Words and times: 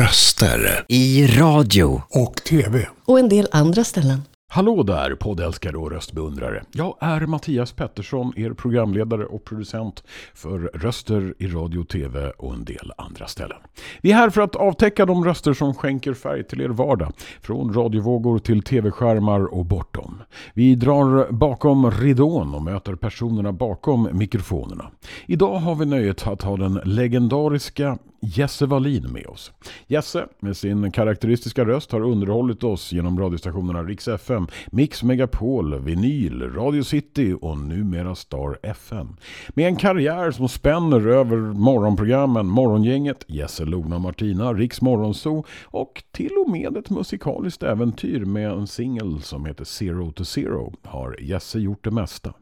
Röster. 0.00 0.84
I 0.88 1.26
radio. 1.26 2.02
Och 2.10 2.36
TV. 2.36 2.86
Och 3.04 3.18
en 3.18 3.28
del 3.28 3.48
andra 3.52 3.84
ställen. 3.84 4.22
Hallå 4.52 4.82
där 4.82 5.14
poddälskare 5.14 5.76
och 5.76 5.90
röstbeundrare. 5.90 6.64
Jag 6.72 6.96
är 7.00 7.20
Mattias 7.20 7.72
Pettersson, 7.72 8.32
er 8.36 8.52
programledare 8.52 9.24
och 9.24 9.44
producent 9.44 10.04
för 10.34 10.58
röster 10.58 11.34
i 11.38 11.46
radio 11.46 11.84
tv 11.84 12.30
och 12.30 12.54
en 12.54 12.64
del 12.64 12.92
andra 12.96 13.26
ställen. 13.26 13.56
Vi 14.00 14.12
är 14.12 14.16
här 14.16 14.30
för 14.30 14.40
att 14.40 14.56
avtäcka 14.56 15.06
de 15.06 15.24
röster 15.24 15.52
som 15.52 15.74
skänker 15.74 16.14
färg 16.14 16.44
till 16.44 16.60
er 16.60 16.68
vardag. 16.68 17.12
Från 17.42 17.74
radiovågor 17.74 18.38
till 18.38 18.62
tv-skärmar 18.62 19.54
och 19.54 19.64
bortom. 19.64 20.22
Vi 20.54 20.74
drar 20.74 21.32
bakom 21.32 21.90
ridån 21.90 22.54
och 22.54 22.62
möter 22.62 22.94
personerna 22.94 23.52
bakom 23.52 24.08
mikrofonerna. 24.12 24.90
Idag 25.26 25.56
har 25.58 25.74
vi 25.74 25.86
nöjet 25.86 26.26
att 26.26 26.42
ha 26.42 26.56
den 26.56 26.80
legendariska 26.84 27.98
Jesse 28.20 28.66
Wallin 28.66 29.12
med 29.12 29.26
oss. 29.26 29.52
Jesse 29.86 30.26
med 30.40 30.56
sin 30.56 30.92
karaktäristiska 30.92 31.64
röst 31.64 31.92
har 31.92 32.00
underhållit 32.00 32.64
oss 32.64 32.92
genom 32.92 33.20
radiostationerna 33.20 33.82
Rix 33.82 34.08
FM, 34.08 34.46
Mix 34.66 35.02
Megapol, 35.02 35.80
Vinyl, 35.80 36.42
Radio 36.42 36.82
City 36.82 37.36
och 37.40 37.58
numera 37.58 38.14
Star 38.14 38.58
FM. 38.62 39.16
Med 39.48 39.66
en 39.66 39.76
karriär 39.76 40.30
som 40.30 40.48
spänner 40.48 41.06
över 41.06 41.36
morgonprogrammen 41.36 42.46
Morgongänget, 42.46 43.24
Jesse 43.28 43.64
Lona 43.64 43.96
och 43.96 44.02
Martina, 44.02 44.52
Riks 44.54 44.82
Morgonzoo 44.82 45.44
och 45.64 46.02
till 46.12 46.32
och 46.46 46.50
med 46.50 46.76
ett 46.76 46.90
musikaliskt 46.90 47.62
äventyr 47.62 48.24
med 48.24 48.50
en 48.50 48.66
singel 48.66 49.22
som 49.22 49.46
heter 49.46 49.64
Zero 49.64 50.12
to 50.12 50.24
Zero 50.24 50.72
har 50.82 51.16
Jesse 51.20 51.58
gjort 51.58 51.84
det 51.84 51.90
mesta. 51.90 52.32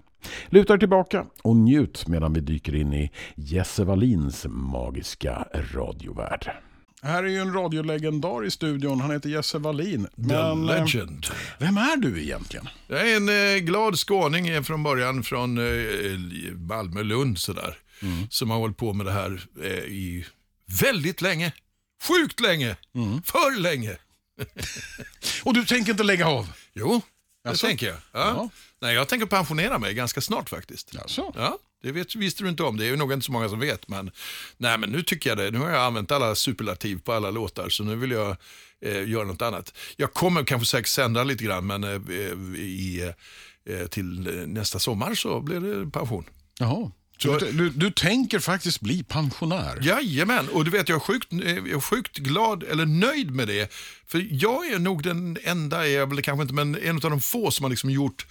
Luta 0.49 0.75
er 0.75 0.79
tillbaka 0.79 1.27
och 1.43 1.57
njut 1.57 2.09
medan 2.09 2.33
vi 2.33 2.41
dyker 2.41 2.75
in 2.75 2.93
i 2.93 3.11
Jesse 3.35 3.85
Wallins 3.85 4.47
magiska 4.49 5.47
radiovärld. 5.75 6.51
Här 7.03 7.25
är 7.25 7.29
ju 7.29 7.39
en 7.39 7.53
radiolegendar 7.53 8.45
i 8.45 8.51
studion. 8.51 9.01
Han 9.01 9.11
heter 9.11 9.29
Jesse 9.29 9.59
Wallin. 9.59 10.05
The 10.05 10.11
Men, 10.17 10.69
eh, 10.69 10.81
Legend. 10.81 11.27
Vem 11.59 11.77
är 11.77 11.97
du 11.97 12.23
egentligen? 12.23 12.69
Jag 12.87 13.11
är 13.11 13.17
en 13.17 13.57
eh, 13.57 13.61
glad 13.61 13.99
skåning 13.99 14.65
från 14.65 14.83
början 14.83 15.23
från 15.23 15.59
eh, 15.59 16.19
Malmö, 16.55 17.03
Lund 17.03 17.39
sådär. 17.39 17.79
Som 18.31 18.51
har 18.51 18.59
hållit 18.59 18.77
på 18.77 18.93
med 18.93 19.07
det 19.07 19.13
här 19.13 19.41
eh, 19.63 19.71
i 19.85 20.25
väldigt 20.83 21.23
länge. 21.23 21.53
Sjukt 22.09 22.41
länge. 22.41 22.77
För 23.25 23.61
länge. 23.61 23.97
Och 25.45 25.55
du 25.55 25.65
tänker 25.65 25.91
inte 25.93 26.05
lägga 26.05 26.27
av? 26.27 26.53
Jo, 26.75 27.03
det 27.49 27.53
Jaså? 27.53 27.67
tänker 27.67 27.87
jag. 27.87 27.97
Ja. 27.97 28.01
Ja. 28.13 28.49
Nej, 28.81 28.95
jag 28.95 29.09
tänker 29.09 29.27
pensionera 29.27 29.79
mig 29.79 29.95
ganska 29.95 30.21
snart 30.21 30.49
faktiskt. 30.49 30.95
Jaså? 30.95 31.33
Ja, 31.37 31.59
det 31.83 31.93
vet, 31.93 32.15
visste 32.15 32.43
du 32.43 32.49
inte 32.49 32.63
om. 32.63 32.77
Det 32.77 32.89
är 32.89 32.97
nog 32.97 33.13
inte 33.13 33.27
så 33.27 33.33
många 33.33 33.49
som 33.49 33.61
vet. 33.61 33.89
Men, 33.89 34.11
nej, 34.57 34.79
men 34.79 34.91
nu 34.91 35.03
tycker 35.03 35.31
jag 35.31 35.39
det. 35.39 35.51
Nu 35.51 35.59
har 35.59 35.71
jag 35.71 35.83
använt 35.83 36.13
alla 36.13 36.35
superlativ 36.35 37.01
på 37.01 37.13
alla 37.13 37.31
låtar, 37.31 37.69
så 37.69 37.85
nu 37.85 37.97
vill 37.97 38.11
jag 38.11 38.37
eh, 38.81 39.09
göra 39.09 39.25
något 39.25 39.43
annat. 39.43 39.75
Jag 39.97 40.13
kommer 40.13 40.45
kanske 40.45 40.67
säkert 40.67 40.89
sända 40.89 41.25
lite 41.25 41.45
grann, 41.45 41.67
men 41.67 41.85
eh, 41.85 42.01
i, 42.61 43.13
eh, 43.65 43.87
till 43.87 44.27
eh, 44.27 44.47
nästa 44.47 44.79
sommar 44.79 45.15
så 45.15 45.41
blir 45.41 45.61
det 45.61 45.91
pension. 45.91 46.25
Jaha. 46.59 46.91
Så 47.19 47.39
du, 47.39 47.53
du, 47.53 47.71
du 47.71 47.91
tänker 47.91 48.39
faktiskt 48.39 48.81
bli 48.81 49.03
pensionär? 49.03 49.79
Jajamän, 49.83 50.49
och 50.49 50.65
du 50.65 50.71
vet 50.71 50.89
jag 50.89 50.97
är, 50.97 51.01
sjukt, 51.01 51.33
eh, 51.33 51.39
jag 51.51 51.69
är 51.69 51.81
sjukt 51.81 52.19
glad 52.19 52.63
eller 52.63 52.87
nöjd 52.87 53.31
med 53.31 53.49
det. 53.49 53.73
För 54.07 54.27
jag 54.31 54.67
är 54.67 54.79
nog 54.79 55.03
den 55.03 55.39
enda, 55.43 55.87
är 55.89 55.91
jag 55.91 56.07
väl 56.07 56.23
kanske 56.23 56.43
inte, 56.43 56.55
men 56.55 56.77
en 56.77 56.95
av 56.97 57.11
de 57.11 57.21
få 57.21 57.51
som 57.51 57.65
har 57.65 57.71
liksom 57.71 57.91
gjort 57.91 58.27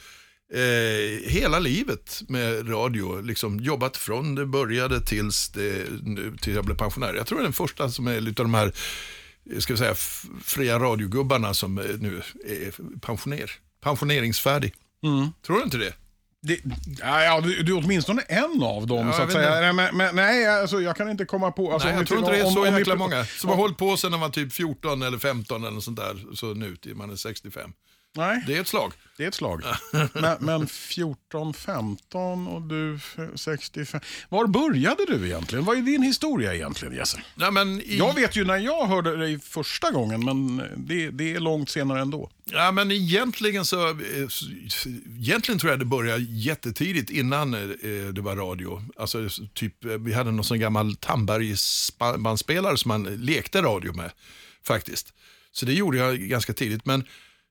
eh, 0.54 1.30
hela 1.32 1.60
livet 1.60 2.22
med 2.28 2.70
radio. 2.70 3.22
Liksom 3.22 3.60
jobbat 3.60 3.98
från 3.98 4.36
det 4.36 4.46
började 4.46 5.02
tills, 5.02 5.50
det, 5.50 5.86
nu, 6.04 6.38
till 6.42 6.56
jag 6.56 6.66
blev 6.66 6.76
pensionär. 6.76 7.14
Jag 7.14 7.28
tror 7.28 7.40
jag 7.40 7.44
är 7.44 7.48
den 7.48 7.54
första 7.54 7.90
som 7.90 8.08
är 8.08 8.22
lite 8.22 8.42
av 8.42 8.48
de 8.48 8.54
här 8.54 8.74
eh, 9.52 9.60
ska 9.60 9.74
vi 9.74 9.78
säga, 9.78 9.96
fria 10.44 10.80
radiogubbarna 10.80 11.54
som 11.54 11.78
eh, 11.78 11.86
nu 12.00 12.22
är 12.46 13.00
pensioner, 13.00 13.52
pensioneringsfärdig. 13.84 14.74
Tror 15.46 15.58
du 15.58 15.64
inte 15.64 15.78
det? 15.78 15.94
Det, 16.48 16.60
ja, 17.02 17.42
du, 17.42 17.64
du 17.64 17.78
är 17.78 17.84
åtminstone 17.86 18.22
en 18.22 18.64
av 18.64 18.88
dem 18.88 19.08
Ja, 19.08 19.14
så 19.14 19.22
att 19.22 19.32
säga. 19.32 19.72
Nej, 19.74 19.90
men, 19.94 20.16
nej, 20.16 20.48
alltså, 20.48 20.82
jag 20.82 20.96
kan 20.96 21.10
inte 21.10 21.26
komma 21.26 21.52
på... 21.52 21.74
Alltså, 21.74 21.88
Nej, 21.88 21.98
jag 21.98 22.08
tror 22.08 22.20
inte 22.20 22.32
det 22.32 22.38
är 22.40 22.46
om- 22.46 22.54
så 22.54 22.68
om 22.68 22.78
jäkla 22.78 22.96
många 22.96 23.26
som 23.26 23.50
har 23.50 23.58
hållit 23.58 23.78
på 23.78 23.98
sedan 23.98 24.12
de 24.12 24.22
var 24.22 24.30
typ 24.30 24.54
14 24.54 25.02
eller 25.02 25.18
15 25.18 25.64
eller 25.66 25.80
sånt 25.80 25.98
där. 25.98 26.36
Så 26.36 26.54
nu 26.54 26.76
till 26.76 26.96
man 26.96 27.12
är 27.12 27.16
65. 27.16 27.72
Nej, 28.18 28.44
Det 28.48 28.58
är 28.58 28.62
ett 28.62 28.68
slag. 28.68 28.94
det 29.18 29.24
är 29.24 29.28
ett 29.28 29.34
slag. 29.36 29.62
men, 30.14 30.38
men 30.40 30.68
14, 30.68 31.54
15 31.54 32.48
och 32.48 32.62
du 32.62 32.96
f- 32.96 33.18
65. 33.36 34.02
Var 34.30 34.48
började 34.48 35.06
du 35.06 35.26
egentligen? 35.26 35.66
Vad 35.66 35.78
är 35.78 35.82
din 35.82 36.02
historia 36.04 36.56
egentligen 36.56 36.94
Jesse? 36.96 37.22
Nej, 37.36 37.52
men 37.52 37.82
i, 37.82 37.98
Jag 37.98 38.16
vet 38.16 38.36
ju 38.36 38.46
när 38.46 38.58
jag 38.58 38.86
hörde 38.88 39.18
dig 39.18 39.40
första 39.40 39.92
gången, 39.92 40.26
men 40.26 40.58
det, 40.78 41.10
det 41.10 41.34
är 41.36 41.40
långt 41.40 41.70
senare 41.70 42.02
ändå. 42.02 42.30
ja, 42.46 42.72
men 42.72 42.92
egentligen 42.92 43.66
så, 43.66 43.90
eh, 43.90 43.96
egentligen 45.20 45.60
tror 45.60 45.72
jag 45.72 45.80
det 45.80 45.86
började 45.86 46.24
jättetidigt 46.24 47.10
innan 47.10 47.54
eh, 47.54 47.60
det 48.14 48.22
var 48.22 48.36
radio. 48.36 48.84
Alltså 48.98 49.28
typ, 49.54 49.86
vi 50.00 50.14
hade 50.14 50.32
någon 50.32 50.44
sån 50.46 50.60
gammal 50.60 50.96
Tandbergs-bandspelare 50.96 52.78
som 52.78 52.90
man 52.90 53.04
lekte 53.04 53.62
radio 53.62 53.94
med 53.94 54.12
faktiskt. 54.64 55.14
Så 55.52 55.66
det 55.66 55.74
gjorde 55.74 55.98
jag 55.98 56.20
ganska 56.20 56.54
tidigt. 56.54 56.86
Men 56.86 57.04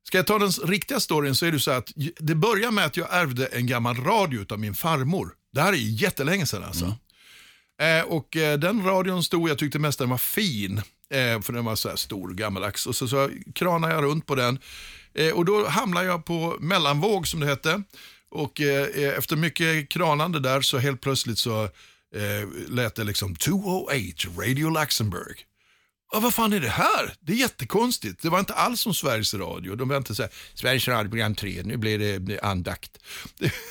ska 0.06 0.18
jag 0.18 0.26
ta 0.26 0.38
den 0.38 0.50
riktiga 0.50 1.00
storyn 1.00 1.34
så 1.34 1.46
är 1.46 1.52
det 1.52 1.60
så 1.60 1.70
att 1.70 1.92
det 2.18 2.34
började 2.34 2.72
med 2.72 2.84
att 2.84 2.96
jag 2.96 3.14
ärvde 3.14 3.46
en 3.46 3.66
gammal 3.66 3.96
radio 3.96 4.46
av 4.48 4.60
min 4.60 4.74
farmor. 4.74 5.32
Det 5.52 5.60
här 5.60 5.72
är 5.72 5.76
jättelänge 5.76 6.46
sedan 6.46 6.64
alltså. 6.64 6.96
Eh, 7.82 8.04
och 8.04 8.36
eh, 8.36 8.58
den 8.58 8.84
radion 8.84 9.24
stod, 9.24 9.48
jag 9.48 9.58
tyckte 9.58 9.78
mest 9.78 9.98
den 9.98 10.10
var 10.10 10.18
fin. 10.18 10.78
Eh, 11.10 11.40
för 11.40 11.52
den 11.52 11.64
var 11.64 11.76
så 11.76 11.88
här 11.88 11.96
stor 11.96 12.34
gammaldags. 12.34 12.86
Och 12.86 12.96
så, 12.96 13.08
så 13.08 13.30
kranade 13.54 13.94
jag 13.94 14.04
runt 14.04 14.26
på 14.26 14.34
den. 14.34 14.58
Eh, 15.14 15.32
och 15.32 15.44
då 15.44 15.68
hamnade 15.68 16.06
jag 16.06 16.24
på 16.24 16.56
mellanvåg 16.60 17.28
som 17.28 17.40
det 17.40 17.46
hette. 17.46 17.82
Och 18.30 18.60
eh, 18.60 18.86
eh, 18.86 19.18
efter 19.18 19.36
mycket 19.36 19.88
kranande 19.88 20.40
där 20.40 20.60
så 20.60 20.78
helt 20.78 21.00
plötsligt 21.00 21.38
så 21.38 21.64
eh, 22.14 22.48
lät 22.68 22.94
det 22.94 23.04
liksom 23.04 23.36
208 23.36 23.96
Radio 24.38 24.70
Luxemburg. 24.70 25.45
Ja, 26.12 26.20
vad 26.20 26.34
fan 26.34 26.52
är 26.52 26.60
det 26.60 26.68
här? 26.68 27.14
Det 27.20 27.32
är 27.32 27.36
jättekonstigt. 27.36 28.22
Det 28.22 28.28
var 28.28 28.38
inte 28.38 28.54
alls 28.54 28.80
som 28.80 28.94
Sveriges 28.94 29.34
Radio. 29.34 29.74
De 29.74 29.88
var 29.88 29.96
inte 29.96 30.14
så 30.14 30.22
här, 30.22 30.32
Sveriges 30.54 30.88
Radio 30.88 31.10
program 31.10 31.34
3, 31.34 31.62
nu 31.64 31.76
blir 31.76 31.98
det 31.98 32.34
eh, 32.34 32.50
andakt. 32.50 32.98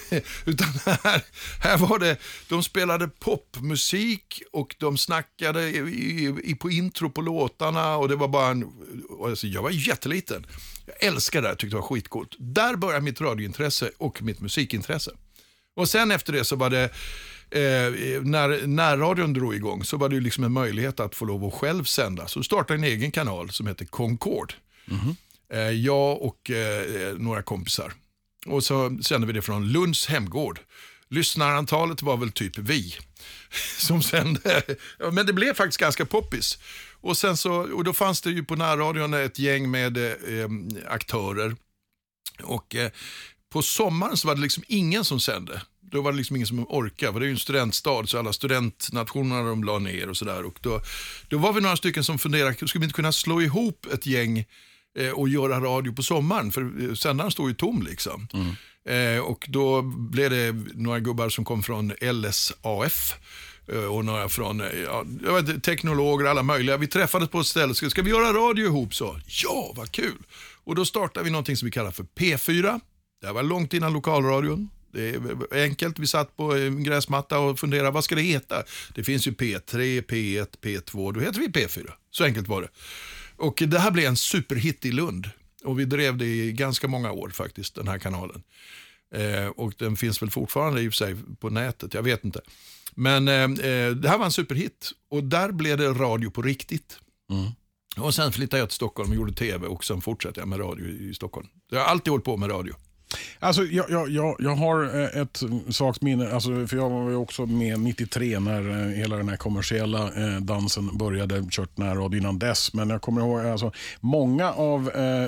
Utan 0.46 0.68
här, 0.86 1.24
här 1.60 1.78
var 1.78 2.00
det, 2.00 2.18
de 2.50 2.64
spelade 2.64 3.08
popmusik 3.08 4.42
och 4.52 4.76
de 4.80 4.98
snackade 4.98 5.70
i, 5.70 6.36
i, 6.44 6.56
på 6.56 6.72
intro 6.72 7.10
på 7.10 7.22
låtarna 7.22 7.96
och 7.98 8.10
det 8.10 8.16
var 8.16 8.28
bara 8.28 8.52
en, 8.52 8.72
alltså, 9.24 9.48
jag 9.48 9.62
var 9.62 9.70
jätteliten. 9.70 10.46
Jag 10.86 11.04
älskade 11.04 11.42
det 11.42 11.48
här, 11.48 11.56
tyckte 11.56 11.76
det 11.76 11.82
var 11.82 11.88
skitcoolt. 11.88 12.36
Där 12.40 12.76
började 12.76 13.06
mitt 13.06 13.22
radiointresse 13.22 13.92
och 13.98 14.22
mitt 14.22 14.40
musikintresse. 14.40 15.12
Och 15.76 15.90
sen 15.90 16.12
efter 16.12 16.34
det 16.34 16.44
så 16.44 16.56
var 16.56 16.70
det, 16.70 16.90
eh, 17.56 18.22
när 18.22 18.68
närradion 18.68 19.34
drog 19.34 19.56
igång 19.56 19.84
så 19.84 19.98
var 19.98 20.10
det 20.10 20.20
liksom 20.20 20.44
en 20.44 20.52
möjlighet 20.52 21.00
att 21.00 21.16
få 21.16 21.26
lov 21.26 21.46
att 21.46 21.54
själv 21.54 21.84
sända. 21.84 22.28
Så 22.28 22.44
startade 22.44 22.80
en 22.80 22.84
egen 22.84 23.12
kanal 23.12 23.50
som 23.52 23.68
heter 23.68 23.86
Concord. 23.86 24.54
Eh, 25.54 25.60
jag 25.60 26.22
och 26.22 26.52
eh, 26.52 27.18
några 27.18 27.42
kompisar. 27.42 27.94
Och 28.46 28.64
så 28.64 28.98
sände 29.02 29.28
vi 29.28 29.34
det 29.34 29.42
från 29.42 29.72
Lunds 29.72 30.08
hemgård. 30.08 30.60
Lyssnarantalet 31.10 32.02
var 32.02 32.18
väl 32.18 32.32
typ 32.32 32.58
vi 32.58 32.96
som 33.78 34.02
sände. 34.02 34.64
Men 35.12 35.26
det 35.26 35.34
blev 35.34 35.54
faktiskt 35.54 35.80
ganska 35.80 36.06
poppis. 36.06 36.60
Och, 37.02 37.18
sen 37.18 37.38
så, 37.38 37.54
och 37.54 37.84
då 37.84 37.94
fanns 37.94 38.22
det 38.22 38.30
ju 38.30 38.44
på 38.44 38.56
närradion 38.56 39.14
ett 39.14 39.40
gäng 39.40 39.72
med 39.72 39.98
eh, 39.98 40.50
aktörer. 40.88 41.56
Och 42.44 42.76
eh, 42.76 42.92
på 43.50 43.62
sommaren 43.62 44.18
så 44.18 44.28
var 44.28 44.36
det 44.36 44.42
liksom 44.42 44.64
ingen 44.68 45.06
som 45.06 45.20
sände. 45.20 45.62
Då 45.92 46.02
var 46.02 46.12
det 46.12 46.18
liksom 46.18 46.36
ingen 46.36 46.48
som 46.48 46.66
orkade, 46.70 47.14
för 47.14 47.20
det 47.20 47.26
är 47.26 47.28
ju 47.28 47.34
en 47.34 47.40
studentstad 47.40 48.08
så 48.08 48.20
alla 48.20 48.34
studentnationerna 48.34 49.50
de 49.50 49.64
la 49.64 49.80
ner 49.80 50.10
och 50.10 50.18
sådär. 50.18 50.44
Då, 50.62 50.82
då 51.28 51.38
var 51.38 51.54
vi 51.54 51.62
några 51.62 51.76
stycken 51.76 52.04
som 52.04 52.20
funderade, 52.20 52.54
skulle 52.54 52.80
vi 52.80 52.86
inte 52.86 52.96
kunna 52.96 53.12
slå 53.12 53.42
ihop 53.42 53.86
ett 53.94 54.06
gäng 54.06 54.46
eh, 54.98 55.10
och 55.10 55.30
göra 55.30 55.60
radio 55.60 55.94
på 55.94 56.04
sommaren? 56.04 56.52
För 56.52 56.90
eh, 56.90 56.94
sändaren 56.94 57.32
står 57.32 57.50
ju 57.50 57.56
tom 57.56 57.84
liksom. 57.90 58.28
Eh, 58.90 59.20
och 59.20 59.46
då 59.50 59.82
blev 59.82 60.30
det 60.30 60.56
några 60.74 61.00
gubbar 61.00 61.30
som 61.30 61.46
kom 61.46 61.64
från 61.64 61.94
LSAF 62.02 63.14
eh, 63.68 63.86
och 63.86 64.06
några 64.06 64.30
från 64.30 64.62
eh, 64.62 64.68
ja, 64.86 65.06
jag 65.26 65.42
vet, 65.44 65.64
teknologer, 65.64 66.26
alla 66.26 66.44
möjliga. 66.44 66.78
Vi 66.78 66.88
träffades 66.88 67.30
på 67.30 67.40
ett 67.40 67.46
ställe, 67.46 67.76
ska, 67.76 67.90
ska 67.90 68.02
vi 68.02 68.10
göra 68.10 68.34
radio 68.34 68.66
ihop? 68.66 68.96
så? 68.96 69.20
Ja, 69.44 69.74
vad 69.76 69.92
kul! 69.92 70.18
Och 70.64 70.76
då 70.76 70.86
startade 70.86 71.24
vi 71.24 71.32
någonting 71.32 71.58
som 71.58 71.66
vi 71.66 71.72
kallar 71.72 71.92
för 71.92 72.04
P4. 72.04 72.80
Det 73.22 73.28
här 73.28 73.34
var 73.34 73.44
långt 73.44 73.74
innan 73.74 73.94
lokalradion. 73.94 74.70
Det 74.96 75.16
är 75.52 75.64
enkelt, 75.64 76.00
vi 76.00 76.08
satt 76.08 76.38
på 76.38 76.56
en 76.56 76.84
gräsmatta 76.84 77.40
och 77.40 77.60
funderade, 77.60 77.92
vad 77.92 78.04
ska 78.04 78.16
det 78.16 78.22
heta? 78.22 78.64
Det 78.96 79.04
finns 79.04 79.28
ju 79.28 79.32
P3, 79.32 80.06
P1, 80.06 80.48
P2, 80.62 81.14
då 81.14 81.20
heter 81.20 81.40
vi 81.40 81.48
P4. 81.48 81.92
Så 82.12 82.24
enkelt 82.24 82.48
var 82.48 82.62
det. 82.62 82.70
Och 83.38 83.64
det 83.68 83.80
här 83.80 83.92
blev 83.92 84.06
en 84.06 84.18
superhit 84.18 84.86
i 84.86 84.92
Lund. 84.92 85.30
Och 85.64 85.80
vi 85.80 85.86
drev 85.86 86.18
det 86.18 86.26
i 86.26 86.52
ganska 86.52 86.88
många 86.88 87.12
år 87.12 87.30
faktiskt, 87.30 87.76
den 87.76 87.88
här 87.88 88.00
kanalen. 88.00 88.44
Eh, 89.16 89.48
och 89.48 89.74
den 89.78 89.96
finns 89.96 90.22
väl 90.22 90.30
fortfarande 90.30 90.82
i 90.82 90.90
och 90.90 90.94
för 90.94 90.98
sig 90.98 91.16
på 91.40 91.50
nätet, 91.50 91.94
jag 91.94 92.04
vet 92.04 92.26
inte. 92.26 92.42
Men 92.92 93.28
eh, 93.28 93.44
eh, 93.44 93.92
det 93.92 94.10
här 94.10 94.18
var 94.18 94.26
en 94.26 94.32
superhit 94.32 94.92
och 95.10 95.24
där 95.24 95.52
blev 95.52 95.78
det 95.78 95.90
radio 95.90 96.30
på 96.30 96.42
riktigt. 96.42 97.00
Och 97.98 98.16
sen 98.16 98.32
flyttade 98.32 98.60
jag 98.60 98.70
till 98.70 98.76
Stockholm 98.76 99.10
och 99.10 99.16
gjorde 99.16 99.34
tv 99.34 99.68
och 99.68 99.86
sen 99.86 100.02
fortsatte 100.02 100.40
jag 100.40 100.48
med 100.48 100.60
radio 100.60 100.88
i 100.88 101.14
Stockholm. 101.14 101.48
Jag 101.70 101.80
har 101.80 101.86
alltid 101.86 102.12
hållit 102.12 102.26
på 102.26 102.38
med 102.38 102.52
radio. 102.52 102.76
Alltså, 103.40 103.64
jag, 103.64 103.90
jag, 103.90 104.10
jag, 104.10 104.36
jag 104.40 104.56
har 104.56 104.84
eh, 105.02 105.22
ett 105.22 105.44
svagt 105.70 106.02
minne, 106.02 106.32
alltså, 106.34 106.68
för 106.68 106.78
jag 106.78 106.90
var 106.90 107.10
ju 107.10 107.16
också 107.16 107.46
med 107.46 107.80
93 107.80 108.40
när 108.40 108.70
eh, 108.70 108.88
hela 108.98 109.16
den 109.18 109.30
här 109.30 109.38
kommersiella 109.38 110.04
eh, 110.04 110.40
dansen 110.42 110.98
började, 110.98 111.44
kört 111.52 111.78
närradio 111.78 112.18
innan 112.20 112.40
dess. 112.40 112.74
Men 112.74 112.90
jag 112.90 113.02
kommer 113.02 113.22
ihåg, 113.22 113.40
alltså, 113.46 113.72
många 114.00 114.54
av 114.54 114.90
eh, 114.90 115.28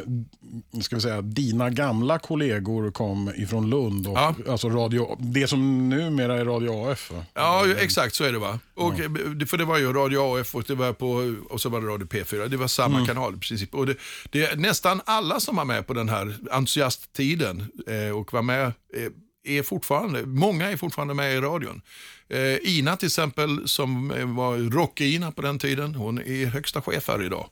ska 0.81 0.95
vi 0.95 1.01
säga, 1.01 1.21
dina 1.21 1.69
gamla 1.69 2.19
kollegor 2.19 2.91
kom 2.91 3.31
ifrån 3.35 3.69
Lund. 3.69 4.07
Och, 4.07 4.13
Ja. 4.17 4.35
alltså 4.49 4.69
radio, 4.69 5.17
det 5.19 5.47
som 5.47 5.89
numera 5.89 6.37
är 6.39 6.45
Radio 6.45 6.91
AF. 6.91 7.11
Va? 7.11 7.25
Ja, 7.33 7.65
exakt 7.79 8.15
så 8.15 8.23
är 8.23 8.31
det 8.31 8.39
va. 8.39 8.59
Och, 8.75 8.93
det- 9.35 9.45
För 9.45 9.57
det 9.57 9.65
var 9.65 9.77
ju 9.77 9.93
Radio 9.93 10.39
AF 10.41 10.55
och, 10.55 10.63
det 10.67 10.75
var 10.75 10.93
på, 10.93 11.35
och 11.49 11.61
så 11.61 11.69
var 11.69 11.81
det 11.81 11.87
Radio 11.87 12.07
P4. 12.07 12.47
Det 12.47 12.57
var 12.57 12.67
samma 12.67 13.05
kanal 13.05 13.33
i 13.35 13.37
princip. 13.37 13.75
Och 13.75 13.85
det, 13.85 13.95
det 14.31 14.45
är 14.45 14.55
nästan 14.55 15.01
alla 15.05 15.39
som 15.39 15.55
var 15.55 15.65
med 15.65 15.87
på 15.87 15.93
den 15.93 16.09
här 16.09 16.35
entusiasttiden 16.51 17.71
och 18.15 18.33
var 18.33 18.41
med 18.41 18.65
eh, 18.65 19.11
är 19.43 19.63
fortfarande, 19.63 20.25
många 20.25 20.71
är 20.71 20.77
fortfarande 20.77 21.13
med 21.13 21.35
i 21.35 21.39
radion. 21.39 21.81
Eh, 22.29 22.77
Ina 22.77 22.97
till 22.97 23.07
exempel, 23.07 23.67
som 23.67 24.11
eh, 24.11 24.35
var 24.35 24.57
rock-Ina 24.57 25.31
på 25.31 25.41
den 25.41 25.59
tiden, 25.59 25.95
hon 25.95 26.19
är 26.19 26.45
högsta 26.45 26.81
chef 26.81 27.07
här 27.07 27.23
idag. 27.23 27.49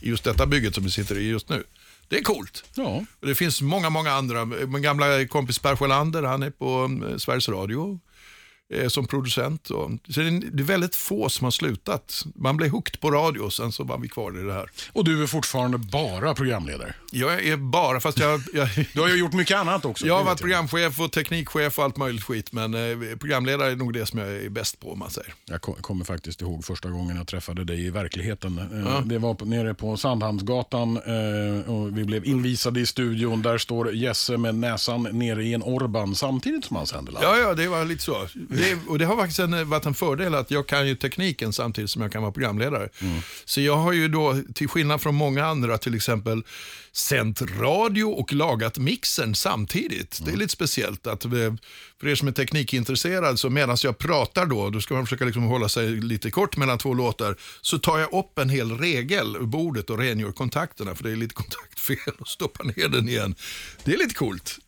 I 0.00 0.08
just 0.08 0.24
detta 0.24 0.46
bygget 0.46 0.74
som 0.74 0.84
vi 0.84 0.90
sitter 0.90 1.18
i 1.18 1.28
just 1.28 1.48
nu. 1.48 1.64
Det 2.08 2.18
är 2.18 2.22
coolt. 2.22 2.64
Ja. 2.74 3.04
Och 3.20 3.26
det 3.26 3.34
finns 3.34 3.62
många, 3.62 3.90
många 3.90 4.12
andra. 4.12 4.44
Min 4.44 4.82
gamla 4.82 5.26
kompis 5.26 5.58
Per 5.58 5.76
Sjölander, 5.76 6.22
han 6.22 6.42
är 6.42 6.50
på 6.50 6.90
eh, 7.08 7.16
Sveriges 7.16 7.48
Radio 7.48 8.00
eh, 8.74 8.88
som 8.88 9.06
producent. 9.06 9.70
Och, 9.70 9.90
så 10.08 10.20
det 10.20 10.26
är, 10.26 10.62
väldigt 10.62 10.96
få 10.96 11.28
som 11.28 11.44
har 11.44 11.50
slutat. 11.50 12.24
Man 12.34 12.56
blev 12.56 12.70
hooked 12.70 13.00
på 13.00 13.10
radio 13.10 13.40
och 13.40 13.52
sen 13.52 13.72
så 13.72 13.84
var 13.84 13.98
vi 13.98 14.08
kvar 14.08 14.40
i 14.40 14.42
det 14.42 14.52
här. 14.52 14.70
Och 14.92 15.04
du 15.04 15.22
är 15.22 15.26
fortfarande 15.26 15.78
bara 15.78 16.34
programledare. 16.34 16.94
Jag 17.12 17.46
är 17.46 17.56
bara, 17.56 18.00
fast 18.00 18.18
jag, 18.18 18.40
jag, 18.54 18.68
Du 18.94 19.00
har 19.00 19.08
ju 19.08 19.16
gjort 19.16 19.32
mycket 19.32 19.56
annat 19.58 19.84
också. 19.84 20.06
jag 20.06 20.16
har 20.16 20.24
varit 20.24 20.40
programchef 20.40 21.00
och 21.00 21.12
teknikchef 21.12 21.78
och 21.78 21.84
allt 21.84 21.96
möjligt 21.96 22.22
skit. 22.24 22.52
Men 22.52 22.74
eh, 22.74 23.16
programledare 23.18 23.70
är 23.72 23.76
nog 23.76 23.92
det 23.92 24.06
som 24.06 24.18
jag 24.18 24.28
är 24.28 24.48
bäst 24.48 24.80
på 24.80 24.92
om 24.92 24.98
man 24.98 25.10
säger. 25.10 25.34
Jag 25.46 25.60
ko- 25.60 25.76
kommer 25.80 26.04
faktiskt 26.04 26.40
ihåg 26.42 26.64
första 26.64 26.88
gången 26.90 27.16
jag 27.16 27.26
träffade 27.26 27.64
dig 27.64 27.84
i 27.86 27.90
verkligheten. 27.90 28.58
Eh, 28.58 29.00
Det 29.04 29.18
var 29.18 29.34
på, 29.34 29.44
nere 29.44 29.74
på 29.74 29.96
Sandhamnsgatan 29.96 30.96
eh, 30.96 31.70
och 31.70 31.98
vi 31.98 32.04
blev 32.04 32.24
invisade 32.24 32.80
i 32.80 32.86
studion. 32.86 33.42
Där 33.42 33.58
står 33.58 33.94
Jesse 33.94 34.36
med 34.36 34.54
näsan 34.54 35.02
nere 35.12 35.44
i 35.44 35.54
en 35.54 35.62
Orban 35.62 36.14
samtidigt 36.14 36.64
som 36.64 36.76
han 36.76 36.86
sänder 36.86 37.12
live. 37.12 37.24
Ja, 37.24 37.36
ja, 37.38 37.54
det 37.54 37.68
var 37.68 37.84
lite 37.84 38.02
så. 38.02 38.26
Det, 38.56 38.78
och 38.88 38.98
det 38.98 39.04
har 39.04 39.16
faktiskt 39.16 39.38
en, 39.38 39.68
varit 39.68 39.86
en 39.86 39.94
fördel 39.94 40.34
att 40.34 40.50
jag 40.50 40.66
kan 40.66 40.88
ju 40.88 40.96
tekniken 40.96 41.52
samtidigt 41.52 41.90
som 41.90 42.02
jag 42.02 42.12
kan 42.12 42.22
vara 42.22 42.32
programledare. 42.32 42.88
Så 43.44 43.60
jag 43.60 43.76
har 43.76 43.92
ju 43.92 44.08
då, 44.08 44.40
till 44.54 44.68
skillnad 44.68 45.00
från 45.00 45.14
många 45.14 45.46
andra, 45.46 45.78
till 45.78 45.94
exempel 45.94 46.42
sänt 46.92 47.42
radio 47.42 48.04
och 48.04 48.32
lagat 48.32 48.78
mixern 48.78 49.34
samtidigt. 49.34 50.20
Det 50.24 50.32
är 50.32 50.36
lite 50.36 50.52
speciellt. 50.52 51.06
att 51.06 51.22
För 52.00 52.08
er 52.08 52.14
som 52.14 52.28
är 52.28 52.32
teknikintresserad, 52.32 53.38
så 53.38 53.50
medan 53.50 53.76
jag 53.82 53.98
pratar 53.98 54.46
då, 54.46 54.70
då 54.70 54.80
ska 54.80 54.94
man 54.94 55.06
försöka 55.06 55.24
liksom 55.24 55.42
hålla 55.42 55.68
sig 55.68 55.90
lite 55.90 56.30
kort 56.30 56.56
mellan 56.56 56.78
två 56.78 56.94
låtar, 56.94 57.36
så 57.60 57.78
tar 57.78 57.98
jag 57.98 58.12
upp 58.12 58.38
en 58.38 58.48
hel 58.48 58.78
regel 58.78 59.36
ur 59.36 59.46
bordet 59.46 59.90
och 59.90 59.98
rengör 59.98 60.32
kontakterna, 60.32 60.94
för 60.94 61.04
det 61.04 61.10
är 61.10 61.16
lite 61.16 61.34
kontaktfel 61.44 62.14
och 62.18 62.28
stoppar 62.28 62.64
ner 62.64 62.88
den 62.88 63.08
igen. 63.08 63.34
Det 63.84 63.94
är 63.94 63.98
lite 63.98 64.14
coolt. 64.14 64.58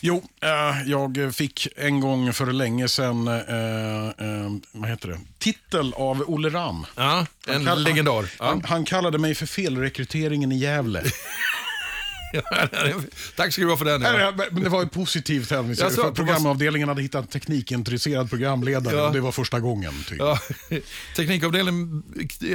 Jo, 0.00 0.22
eh, 0.42 0.88
jag 0.90 1.34
fick 1.34 1.68
en 1.76 2.00
gång 2.00 2.32
för 2.32 2.46
länge 2.52 2.88
sedan, 2.88 3.28
eh, 3.28 3.34
eh, 3.36 4.50
vad 4.72 4.90
heter 4.90 5.08
det, 5.08 5.18
titel 5.38 5.92
av 5.96 6.24
Olle 6.26 6.48
Ram. 6.48 6.86
Ja, 6.96 7.26
en 7.48 7.66
kall- 7.66 7.82
legendar. 7.82 8.30
Ja. 8.38 8.44
Han, 8.46 8.62
han 8.64 8.84
kallade 8.84 9.18
mig 9.18 9.34
för 9.34 9.46
felrekryteringen 9.46 10.52
i 10.52 10.56
Gävle. 10.58 11.02
Tack 13.36 13.52
ska 13.52 13.62
du 13.62 13.68
ha 13.70 13.76
för 13.76 13.84
den. 13.84 14.02
Ja. 14.02 14.32
nej, 14.36 14.48
men 14.52 14.62
det 14.62 14.68
var 14.68 14.82
ju 14.82 14.88
positivt. 14.88 15.50
Jag 15.50 15.76
sa 15.76 15.90
för 15.90 16.10
programavdelningen 16.12 16.88
hade 16.88 17.02
hittat 17.02 17.22
en 17.22 17.28
teknikintresserad 17.28 18.30
programledare 18.30 18.96
Ja. 18.96 19.06
och 19.06 19.12
det 19.12 19.20
var 19.20 19.32
första 19.32 19.60
gången. 19.60 19.92
Typ. 20.08 20.18
Ja, 20.18 20.38
teknikavdelningen 21.16 22.02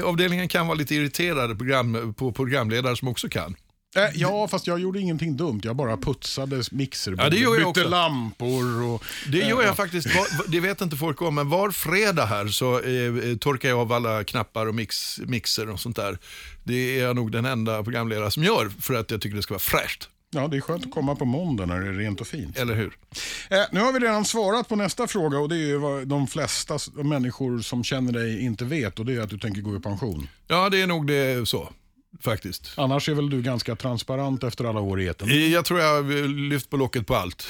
avdelningen 0.03 0.47
kan 0.47 0.67
vara 0.67 0.77
lite 0.77 0.95
irriterade 0.95 1.55
program, 1.55 2.13
på 2.17 2.31
programledare 2.31 2.95
som 2.97 3.07
också 3.07 3.29
kan. 3.29 3.55
Eh, 3.95 4.09
Ja, 4.15 4.47
fast 4.47 4.67
jag 4.67 4.79
gjorde 4.79 4.99
ingenting 4.99 5.37
dumt. 5.37 5.61
Jag 5.63 5.75
bara 5.75 5.97
putsade 5.97 6.63
mixer, 6.71 7.15
Ja, 7.17 7.23
jag 7.23 7.53
bytte 7.53 7.65
också. 7.65 7.89
lampor 7.89 8.83
och... 8.83 9.03
Det 9.31 9.37
gör 9.37 9.61
eh, 9.61 9.65
jag 9.67 9.75
faktiskt, 9.77 10.07
det 10.47 10.59
vet 10.59 10.81
inte 10.81 10.95
folk 10.97 11.21
om, 11.21 11.35
men 11.35 11.49
var 11.49 11.71
fredag 11.71 12.25
här 12.25 12.47
så 12.47 12.73
eh, 12.79 13.37
torkar 13.37 13.69
jag 13.69 13.79
av 13.79 13.91
alla 13.91 14.23
knappar 14.23 14.65
och 14.65 14.75
mix, 14.75 15.19
mixer 15.25 15.69
och 15.69 15.79
sånt 15.79 15.95
där. 15.95 16.17
Det 16.63 16.99
är 16.99 17.03
jag 17.03 17.15
nog 17.15 17.31
den 17.31 17.45
enda 17.45 17.83
programledare 17.83 18.31
som 18.31 18.43
gör 18.43 18.71
för 18.81 18.93
att 18.93 19.11
jag 19.11 19.21
tycker 19.21 19.35
det 19.35 19.41
ska 19.43 19.53
vara 19.53 19.59
fräscht. 19.59 20.09
Ja, 20.29 20.47
det 20.47 20.57
är 20.57 20.61
skönt 20.61 20.85
att 20.85 20.91
komma 20.91 21.15
på 21.15 21.25
måndag 21.25 21.65
när 21.65 21.79
det 21.81 21.87
är 21.87 21.93
rent 21.93 22.21
och 22.21 22.27
fint. 22.27 22.57
Eller 22.57 22.75
hur? 22.75 22.97
Eh, 23.49 23.59
nu 23.71 23.79
har 23.79 23.93
vi 23.93 23.99
redan 23.99 24.25
svarat 24.25 24.67
på 24.69 24.75
nästa 24.75 25.07
fråga 25.07 25.37
och 25.39 25.49
det 25.49 25.55
är 25.55 25.67
ju 25.67 25.77
vad 25.77 26.07
de 26.07 26.27
flesta 26.27 26.77
människor 26.93 27.59
som 27.59 27.83
känner 27.83 28.13
dig 28.13 28.41
inte 28.41 28.65
vet 28.65 28.99
och 28.99 29.05
det 29.05 29.13
är 29.15 29.19
att 29.21 29.29
du 29.29 29.37
tänker 29.37 29.61
gå 29.61 29.75
i 29.75 29.79
pension. 29.79 30.27
Ja, 30.47 30.69
det 30.69 30.81
är 30.81 30.87
nog 30.87 31.07
det 31.07 31.47
så. 31.49 31.69
Faktiskt. 32.21 32.71
Annars 32.77 33.09
är 33.09 33.13
väl 33.13 33.29
du 33.29 33.41
ganska 33.41 33.75
transparent 33.75 34.43
efter 34.43 34.65
alla 34.65 34.79
år 34.79 35.01
i 35.01 35.07
etern. 35.07 35.29
Eh, 35.29 35.47
Jag 35.53 35.65
tror 35.65 35.79
jag 35.79 36.03
har 36.03 36.27
lyft 36.49 36.69
på 36.69 36.77
locket 36.77 37.07
på 37.07 37.15
allt. 37.15 37.47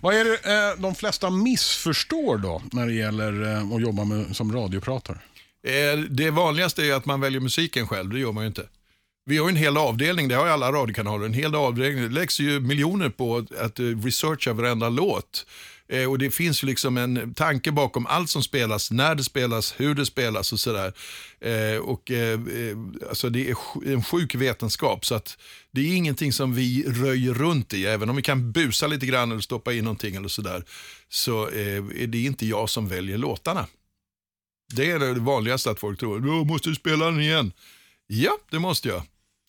Vad 0.00 0.14
är 0.14 0.24
det 0.24 0.34
eh, 0.74 0.80
de 0.82 0.94
flesta 0.94 1.30
missförstår 1.30 2.38
då 2.38 2.62
när 2.72 2.86
det 2.86 2.92
gäller 2.94 3.42
eh, 3.56 3.72
att 3.72 3.80
jobba 3.82 4.04
med, 4.04 4.36
som 4.36 4.52
radiopratare? 4.52 5.18
Eh, 5.66 5.98
Det 6.10 6.30
vanligaste 6.30 6.86
är 6.86 6.92
att 6.94 7.06
man 7.06 7.20
väljer 7.20 7.40
musiken 7.40 7.88
själv, 7.88 8.10
det 8.10 8.18
gör 8.18 8.32
man 8.32 8.42
ju 8.44 8.48
inte. 8.48 8.66
Vi 9.24 9.38
har 9.38 9.46
ju 9.46 9.50
en 9.50 9.56
hel 9.56 9.76
avdelning, 9.76 10.28
det 10.28 10.34
har 10.34 10.46
ju 10.46 10.52
alla 10.52 10.72
radiokanaler, 10.72 11.26
en 11.26 11.32
hel 11.34 11.54
avdelning. 11.54 12.02
Det 12.02 12.08
läggs 12.08 12.40
ju 12.40 12.60
miljoner 12.60 13.08
på 13.08 13.46
att 13.60 13.78
eh, 13.78 13.84
researcha 13.84 14.52
varenda 14.52 14.88
låt. 14.88 15.46
Eh, 15.88 16.10
Och 16.10 16.18
det 16.18 16.30
finns 16.30 16.62
ju 16.62 16.66
liksom 16.66 16.96
en 16.96 17.34
tanke 17.34 17.72
bakom 17.72 18.06
allt 18.06 18.30
som 18.30 18.42
spelas, 18.42 18.90
när 18.90 19.14
det 19.14 19.24
spelas, 19.24 19.74
hur 19.76 19.94
det 19.94 20.06
spelas 20.06 20.52
och 20.52 20.60
sådär. 20.60 20.92
Eh, 21.40 21.78
Och 21.80 22.10
eh, 22.10 22.40
eh 22.40 22.76
alltså 23.08 23.30
det 23.30 23.50
är 23.50 23.56
en 23.86 24.04
sjuk 24.04 24.34
vetenskap 24.34 25.06
så 25.06 25.14
att 25.14 25.38
det 25.70 25.80
är 25.80 25.96
ingenting 25.96 26.32
som 26.32 26.54
vi 26.54 26.84
röjer 26.86 27.34
runt 27.34 27.74
i. 27.74 27.86
Även 27.86 28.10
om 28.10 28.16
vi 28.16 28.22
kan 28.22 28.52
busa 28.52 28.86
lite 28.86 29.06
grann 29.06 29.30
eller 29.30 29.40
stoppa 29.40 29.72
in 29.72 29.84
någonting 29.84 30.16
eller 30.16 30.28
sådär. 30.28 30.64
Så 31.08 31.48
eh, 31.48 31.76
är 31.76 32.06
det 32.06 32.22
inte 32.22 32.46
jag 32.46 32.70
som 32.70 32.88
väljer 32.88 33.18
låtarna. 33.18 33.66
Det 34.74 34.90
är 34.90 34.98
det 34.98 35.20
vanligaste 35.20 35.70
att 35.70 35.80
folk 35.80 36.00
tror, 36.00 36.20
Då 36.20 36.44
måste 36.44 36.68
du 36.68 36.74
spela 36.74 37.04
den 37.04 37.20
igen? 37.20 37.52
Ja, 38.06 38.38
det 38.50 38.58
måste 38.58 38.88
jag. 38.88 39.02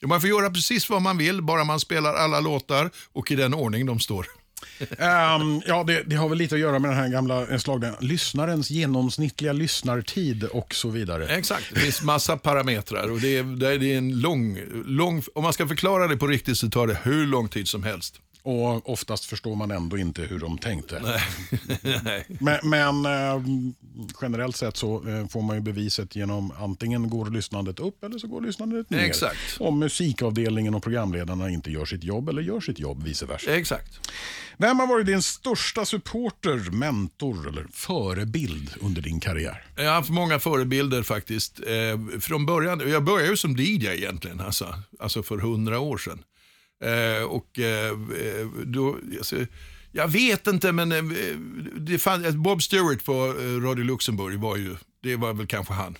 Man 0.05 0.21
får 0.21 0.29
göra 0.29 0.49
precis 0.49 0.89
vad 0.89 1.01
man 1.01 1.17
vill, 1.17 1.41
bara 1.41 1.63
man 1.63 1.79
spelar 1.79 2.13
alla 2.13 2.39
låtar 2.39 2.91
och 3.13 3.31
i 3.31 3.35
den 3.35 3.53
ordning 3.53 3.85
de 3.85 3.99
står. 3.99 4.27
Ehm, 4.99 5.61
ja, 5.65 5.83
det, 5.83 6.03
det 6.05 6.15
har 6.15 6.29
väl 6.29 6.37
lite 6.37 6.55
att 6.55 6.61
göra 6.61 6.79
med 6.79 6.91
den 6.91 6.97
här 6.97 7.09
gamla 7.09 7.59
slagna 7.59 7.95
lyssnarens 7.99 8.69
genomsnittliga 8.69 9.53
lyssnartid 9.53 10.43
och 10.43 10.75
så 10.75 10.89
vidare. 10.89 11.27
Exakt, 11.27 11.73
det 11.73 11.79
finns 11.79 12.01
massa 12.01 12.37
parametrar 12.37 13.11
och 13.11 13.21
det 13.21 13.37
är, 13.37 13.43
det 13.77 13.87
är 13.87 13.97
en 13.97 14.19
lång, 14.19 14.59
lång, 14.85 15.23
om 15.35 15.43
man 15.43 15.53
ska 15.53 15.67
förklara 15.67 16.07
det 16.07 16.17
på 16.17 16.27
riktigt 16.27 16.57
så 16.57 16.69
tar 16.69 16.87
det 16.87 16.97
hur 17.03 17.27
lång 17.27 17.49
tid 17.49 17.67
som 17.67 17.83
helst. 17.83 18.19
Och 18.45 18.89
oftast 18.89 19.25
förstår 19.25 19.55
man 19.55 19.71
ändå 19.71 19.97
inte 19.97 20.21
hur 20.21 20.39
de 20.39 20.57
tänkte. 20.57 21.01
Nej. 22.03 22.25
Men, 22.39 22.59
men 22.63 23.05
eh, 23.05 23.41
generellt 24.21 24.55
sett 24.55 24.77
så 24.77 25.09
eh, 25.09 25.27
får 25.27 25.41
man 25.41 25.55
ju 25.55 25.61
beviset 25.61 26.15
genom 26.15 26.53
antingen 26.59 27.09
går 27.09 27.25
lyssnandet 27.25 27.79
upp 27.79 28.03
eller 28.03 28.19
så 28.19 28.27
går 28.27 28.41
lyssnandet 28.41 28.89
ner. 28.89 28.99
Exakt. 28.99 29.37
Om 29.59 29.79
musikavdelningen 29.79 30.75
och 30.75 30.83
programledarna 30.83 31.49
inte 31.49 31.71
gör 31.71 31.85
sitt 31.85 32.03
jobb 32.03 32.29
eller 32.29 32.41
gör 32.41 32.59
sitt 32.59 32.79
jobb, 32.79 33.03
vice 33.03 33.25
versa. 33.25 33.51
Exakt. 33.51 34.09
Vem 34.57 34.79
har 34.79 34.87
varit 34.87 35.05
din 35.05 35.21
största 35.21 35.85
supporter, 35.85 36.71
mentor 36.71 37.47
eller 37.47 37.67
förebild 37.73 38.73
under 38.81 39.01
din 39.01 39.19
karriär? 39.19 39.65
Jag 39.75 39.83
har 39.83 39.93
haft 39.93 40.09
många 40.09 40.39
förebilder 40.39 41.03
faktiskt. 41.03 41.59
Eh, 41.59 42.19
från 42.19 42.45
början, 42.45 42.81
jag 42.89 43.03
började 43.03 43.29
ju 43.29 43.37
som 43.37 43.55
DJ 43.57 43.87
egentligen, 43.87 44.39
alltså, 44.39 44.79
alltså 44.99 45.23
för 45.23 45.37
hundra 45.37 45.79
år 45.79 45.97
sedan. 45.97 46.23
Eh, 46.83 47.23
och 47.23 47.59
eh, 47.59 47.89
eh 47.89 48.47
då, 48.65 48.97
alltså, 49.17 49.35
jag 49.91 50.07
vet 50.07 50.47
inte, 50.47 50.71
men 50.71 50.91
eh, 50.91 51.03
det 51.77 51.99
fann, 51.99 52.25
eh, 52.25 52.31
Bob 52.31 52.63
Stewart 52.63 53.05
på 53.05 53.27
Radio 53.63 53.83
Luxemburg 53.83 54.39
var 54.39 54.57
ju, 54.57 54.75
det 55.03 55.15
var 55.15 55.33
väl 55.33 55.47
kanske 55.47 55.73
han. 55.73 55.97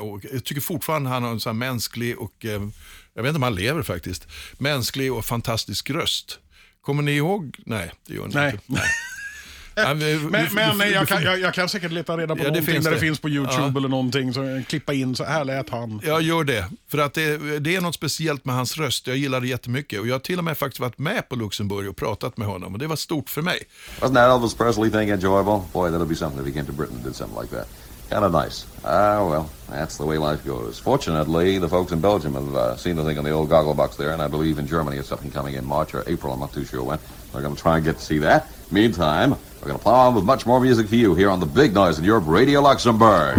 Och 0.00 0.24
jag 0.32 0.44
tycker 0.44 0.60
fortfarande 0.60 1.10
han 1.10 1.22
har 1.22 1.30
en 1.30 1.40
sån 1.40 1.50
här 1.60 1.70
mänsklig 1.70 2.18
och, 2.18 2.34
jag 3.14 3.22
vet 3.22 3.26
inte 3.26 3.36
om 3.36 3.42
han 3.42 3.54
lever 3.54 3.82
faktiskt, 3.82 4.28
mänsklig 4.58 5.12
och 5.12 5.24
fantastisk 5.24 5.90
röst. 5.90 6.38
Kommer 6.82 7.02
ni 7.02 7.12
ihåg? 7.12 7.56
Nej, 7.66 7.92
det 8.06 8.14
gör 8.14 8.26
ni 8.26 8.34
Nej. 8.34 8.50
inte. 8.52 8.62
Nej. 8.66 8.82
Men, 9.76 9.98
men 10.78 10.90
jag, 10.90 11.08
kan, 11.08 11.22
jag, 11.22 11.40
jag 11.40 11.54
kan 11.54 11.68
säkert 11.68 11.92
leta 11.92 12.16
reda 12.16 12.36
på 12.36 12.40
Ja, 12.40 12.44
det 12.44 12.50
någonting 12.50 12.72
finns 12.74 12.84
där 12.84 12.90
det 12.90 12.96
det. 12.96 13.00
finns 13.00 13.20
på 13.20 13.28
YouTube 13.28 13.56
Ja. 13.72 13.76
eller 13.78 13.88
någonting. 13.88 14.34
Så 14.34 14.62
klippa 14.68 14.92
in, 14.92 15.16
så 15.16 15.24
här 15.24 15.44
lät 15.44 15.70
han. 15.70 16.00
Jag 16.04 16.22
gör 16.22 16.44
det, 16.44 16.64
för 16.88 16.98
att 16.98 17.14
det, 17.14 17.58
det 17.58 17.76
är 17.76 17.80
något 17.80 17.94
speciellt 17.94 18.44
med 18.44 18.54
hans 18.54 18.76
röst. 18.78 19.06
Jag 19.06 19.16
gillar 19.16 19.40
det 19.40 19.46
jättemycket 19.46 20.00
och 20.00 20.06
jag 20.06 20.14
har 20.14 20.18
till 20.20 20.38
och 20.38 20.44
med 20.44 20.58
faktiskt 20.58 20.80
varit 20.80 20.98
med 20.98 21.28
på 21.28 21.36
Luxemburg 21.36 21.88
och 21.88 21.96
pratat 21.96 22.36
med 22.36 22.46
honom 22.48 22.72
och 22.72 22.78
det 22.78 22.86
var 22.86 22.96
stort 22.96 23.30
för 23.30 23.42
mig. 23.42 23.62
Wasn't 24.00 24.14
that 24.14 24.36
Elvis 24.36 24.54
Presley 24.54 24.90
thing 24.90 25.10
enjoyable? 25.10 25.60
Boy, 25.72 25.90
that'll 25.90 26.06
be 26.06 26.14
something 26.14 26.40
if 26.40 26.46
he 26.46 26.52
came 26.52 26.66
to 26.66 26.72
Britain 26.72 26.96
and 26.96 27.04
did 27.04 27.16
something 27.16 27.40
like 27.42 27.56
that. 27.56 27.68
Kind 28.12 28.26
of 28.26 28.32
nice. 28.32 28.66
Ah, 28.84 29.26
well, 29.26 29.50
that's 29.70 29.96
the 29.96 30.04
way 30.04 30.18
life 30.18 30.44
goes. 30.44 30.78
Fortunately, 30.78 31.56
the 31.56 31.66
folks 31.66 31.92
in 31.92 32.02
Belgium 32.02 32.34
have 32.34 32.54
uh, 32.54 32.76
seen 32.76 32.96
the 32.96 33.04
thing 33.04 33.16
on 33.16 33.24
the 33.24 33.30
old 33.30 33.48
goggle 33.48 33.72
box 33.72 33.96
there, 33.96 34.10
and 34.10 34.20
I 34.20 34.28
believe 34.28 34.58
in 34.58 34.66
Germany 34.66 34.98
it's 34.98 35.08
something 35.08 35.30
coming 35.30 35.54
in 35.54 35.64
March 35.64 35.94
or 35.94 36.04
April. 36.06 36.34
I'm 36.34 36.40
not 36.40 36.52
too 36.52 36.66
sure 36.66 36.82
when. 36.82 36.98
We're 37.32 37.40
going 37.40 37.56
to 37.56 37.62
try 37.62 37.76
and 37.76 37.84
get 37.86 37.96
to 37.96 38.04
see 38.04 38.18
that. 38.18 38.48
Meantime, 38.70 39.30
we're 39.30 39.68
going 39.68 39.78
to 39.78 39.82
plow 39.82 40.08
on 40.08 40.14
with 40.14 40.24
much 40.24 40.44
more 40.44 40.60
music 40.60 40.88
for 40.88 40.96
you 40.96 41.14
here 41.14 41.30
on 41.30 41.40
the 41.40 41.46
Big 41.46 41.72
Noise 41.72 41.98
in 41.98 42.04
Europe 42.04 42.24
Radio 42.26 42.60
Luxembourg. 42.60 43.38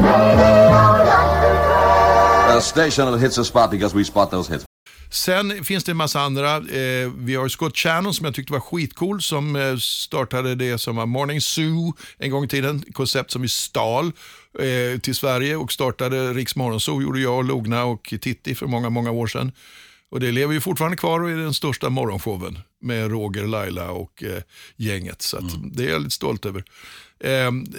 A 2.49 2.59
station 2.59 3.11
that 3.11 3.19
hits 3.19 3.37
a 3.37 3.45
spot 3.45 3.69
because 3.69 3.93
we 3.93 4.03
spot 4.03 4.31
those 4.31 4.47
hits. 4.47 4.65
Sen 5.13 5.65
finns 5.65 5.83
det 5.83 5.91
en 5.91 5.97
massa 5.97 6.21
andra. 6.21 6.55
Eh, 6.55 7.11
vi 7.17 7.35
har 7.35 7.47
Scott 7.47 7.77
Shannon 7.77 8.13
som 8.13 8.25
jag 8.25 8.35
tyckte 8.35 8.53
var 8.53 8.59
skitcool 8.59 9.21
som 9.21 9.55
eh, 9.55 9.77
startade 9.77 10.55
det 10.55 10.77
som 10.77 10.95
var 10.95 11.05
Morning 11.05 11.41
Zoo 11.41 11.93
en 12.17 12.31
gång 12.31 12.43
i 12.43 12.47
tiden. 12.47 12.83
Koncept 12.93 13.31
som 13.31 13.41
vi 13.41 13.47
stal 13.47 14.11
eh, 14.59 14.99
till 14.99 15.15
Sverige 15.15 15.55
och 15.55 15.71
startade 15.71 16.33
Riks 16.33 16.55
Morgonzoo 16.55 17.01
gjorde 17.01 17.19
jag, 17.19 17.47
Logna 17.47 17.83
och 17.83 18.13
Titti 18.21 18.55
för 18.55 18.67
många, 18.67 18.89
många 18.89 19.11
år 19.11 19.27
sedan. 19.27 19.51
Och 20.09 20.19
det 20.19 20.31
lever 20.31 20.53
ju 20.53 20.61
fortfarande 20.61 20.97
kvar 20.97 21.19
och 21.19 21.29
är 21.29 21.37
den 21.37 21.53
största 21.53 21.89
morgonshowen 21.89 22.59
med 22.81 23.11
Roger, 23.11 23.47
Laila 23.47 23.91
och 23.91 24.23
eh, 24.23 24.41
gänget. 24.75 25.21
Så 25.21 25.39
det 25.73 25.85
är 25.85 25.89
jag 25.89 26.01
lite 26.01 26.15
stolt 26.15 26.45
över. 26.45 26.63
Eh, 27.19 27.31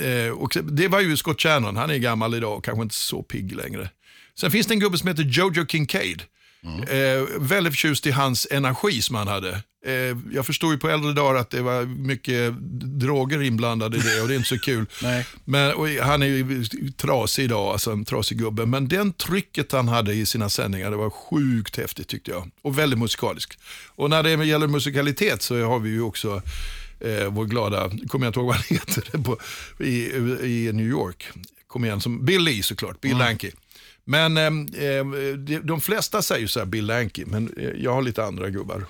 eh, 0.09 0.31
och 0.31 0.57
det 0.63 0.89
var 0.89 1.01
ju 1.01 1.17
Scott 1.17 1.43
Shannon, 1.43 1.77
han 1.77 1.91
är 1.91 1.99
gammal 1.99 2.35
idag 2.35 2.57
och 2.57 2.65
kanske 2.65 2.83
inte 2.83 2.95
så 2.95 3.23
pigg 3.23 3.57
längre. 3.57 3.91
Sen 4.39 4.51
finns 4.51 4.67
det 4.67 4.75
en 4.75 4.81
gubbe 4.81 4.99
som 4.99 5.09
heter 5.09 5.23
Jojo 5.23 5.67
Kincaid. 5.67 6.23
Eh, 6.65 7.27
väldigt 7.41 7.73
förtjust 7.73 8.07
i 8.07 8.11
hans 8.11 8.47
energi 8.51 9.03
som 9.03 9.17
han 9.17 9.29
hade. 9.29 9.63
Eh, 9.87 10.17
jag 10.33 10.47
förstod 10.47 10.73
ju 10.73 10.79
på 10.79 10.89
äldre 10.89 11.13
dagar 11.13 11.41
att 11.41 11.51
det 11.51 11.63
var 11.63 11.85
mycket 11.85 12.55
droger 13.01 13.43
inblandade 13.43 13.97
i 13.97 14.01
det 14.01 14.21
och 14.21 14.29
det 14.29 14.35
är 14.35 14.37
inte 14.37 14.49
så 14.49 14.59
kul. 14.59 14.87
Men, 15.45 15.99
han 16.03 16.23
är 16.23 16.27
ju 16.27 16.65
trasig 16.97 17.45
idag, 17.45 17.73
alltså 17.73 17.91
en 17.91 18.05
trasig 18.05 18.39
gubbe. 18.39 18.67
Men 18.67 18.89
den 18.89 19.13
trycket 19.13 19.73
han 19.73 19.89
hade 19.89 20.15
i 20.15 20.27
sina 20.27 20.49
sändningar, 20.49 20.91
det 20.91 20.97
var 20.97 21.11
sjukt 21.11 21.77
häftigt 21.77 22.09
tyckte 22.09 22.31
jag. 22.31 22.51
Och 22.63 22.79
väldigt 22.79 22.99
musikalisk. 22.99 23.59
Och 23.89 24.11
när 24.11 24.23
det 24.23 24.45
gäller 24.45 24.67
musikalitet 24.67 25.43
så 25.43 25.65
har 25.65 25.79
vi 25.79 25.91
ju 25.91 26.03
också 26.03 26.43
eh, 27.01 27.29
vår 27.29 27.45
glada, 27.45 27.91
kommer 28.09 28.27
jag 28.27 28.31
inte 28.31 28.41
ihåg 28.41 28.47
vad 28.47 28.57
han 28.57 28.65
heter, 28.69 29.19
på, 29.23 29.39
i, 29.85 30.13
i 30.67 30.73
New 30.73 30.87
York. 30.87 31.29
Kom 31.67 31.85
igen, 31.85 32.01
som 32.01 32.25
Bill 32.25 32.43
Lee 32.43 32.63
såklart, 32.63 33.01
Bill 33.01 33.17
Lankey. 33.17 33.51
Men 34.05 34.37
eh, 34.37 35.35
de, 35.63 35.81
flesta 35.81 36.23
säger 36.23 36.47
så 36.47 36.59
här 36.59 36.67
Bill 36.67 36.87
Lankey, 36.87 37.25
men 37.27 37.55
eh, 37.57 37.69
jag 37.69 37.95
har 37.95 38.03
lite 38.03 38.25
andra 38.25 38.51
gubbar. 38.51 38.87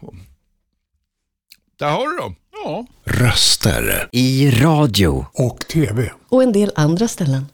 Där 1.77 1.91
har 1.91 2.09
du 2.09 2.17
dem. 2.17 2.35
Ja. 2.53 2.87
Röster. 3.05 4.09
I 4.13 4.51
radio. 4.51 5.27
Och 5.33 5.61
TV. 5.61 6.13
Och 6.29 6.43
en 6.43 6.53
del 6.53 6.73
andra 6.77 7.09
ställen. 7.09 7.47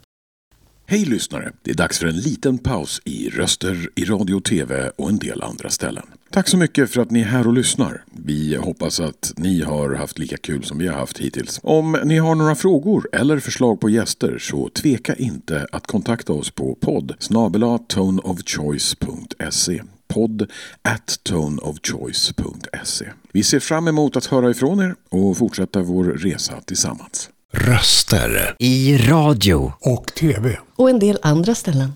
Hej 0.90 1.04
lyssnare! 1.04 1.52
Det 1.62 1.70
är 1.70 1.74
dags 1.74 1.98
för 1.98 2.06
en 2.06 2.16
liten 2.16 2.58
paus 2.58 3.02
i 3.04 3.30
röster 3.30 3.90
i 3.94 4.04
radio 4.04 4.34
och 4.34 4.44
tv 4.44 4.90
och 4.96 5.08
en 5.08 5.18
del 5.18 5.42
andra 5.42 5.70
ställen. 5.70 6.06
Tack 6.30 6.48
så 6.48 6.56
mycket 6.56 6.90
för 6.90 7.02
att 7.02 7.10
ni 7.10 7.20
är 7.20 7.24
här 7.24 7.46
och 7.46 7.52
lyssnar. 7.52 8.04
Vi 8.12 8.56
hoppas 8.56 9.00
att 9.00 9.32
ni 9.36 9.62
har 9.62 9.94
haft 9.94 10.18
lika 10.18 10.36
kul 10.36 10.64
som 10.64 10.78
vi 10.78 10.88
har 10.88 10.94
haft 10.94 11.18
hittills. 11.18 11.60
Om 11.62 11.98
ni 12.04 12.18
har 12.18 12.34
några 12.34 12.54
frågor 12.54 13.08
eller 13.12 13.38
förslag 13.38 13.80
på 13.80 13.90
gäster 13.90 14.38
så 14.38 14.68
tveka 14.68 15.14
inte 15.14 15.66
att 15.72 15.86
kontakta 15.86 16.32
oss 16.32 16.50
på 16.50 16.74
podd 16.74 17.14
snabela 17.18 17.78
toneofchoice.se 17.78 19.82
podd 20.08 20.50
at 20.82 21.20
toneofchoice.se 21.22 23.06
Vi 23.32 23.42
ser 23.42 23.60
fram 23.60 23.88
emot 23.88 24.16
att 24.16 24.26
höra 24.26 24.50
ifrån 24.50 24.80
er 24.80 24.94
och 25.08 25.36
fortsätta 25.36 25.82
vår 25.82 26.04
resa 26.04 26.60
tillsammans. 26.60 27.30
Röster. 27.52 28.54
I 28.58 28.96
radio. 28.98 29.72
Och 29.80 30.06
TV. 30.06 30.58
Och 30.76 30.90
en 30.90 30.98
del 30.98 31.18
andra 31.22 31.54
ställen. 31.54 31.92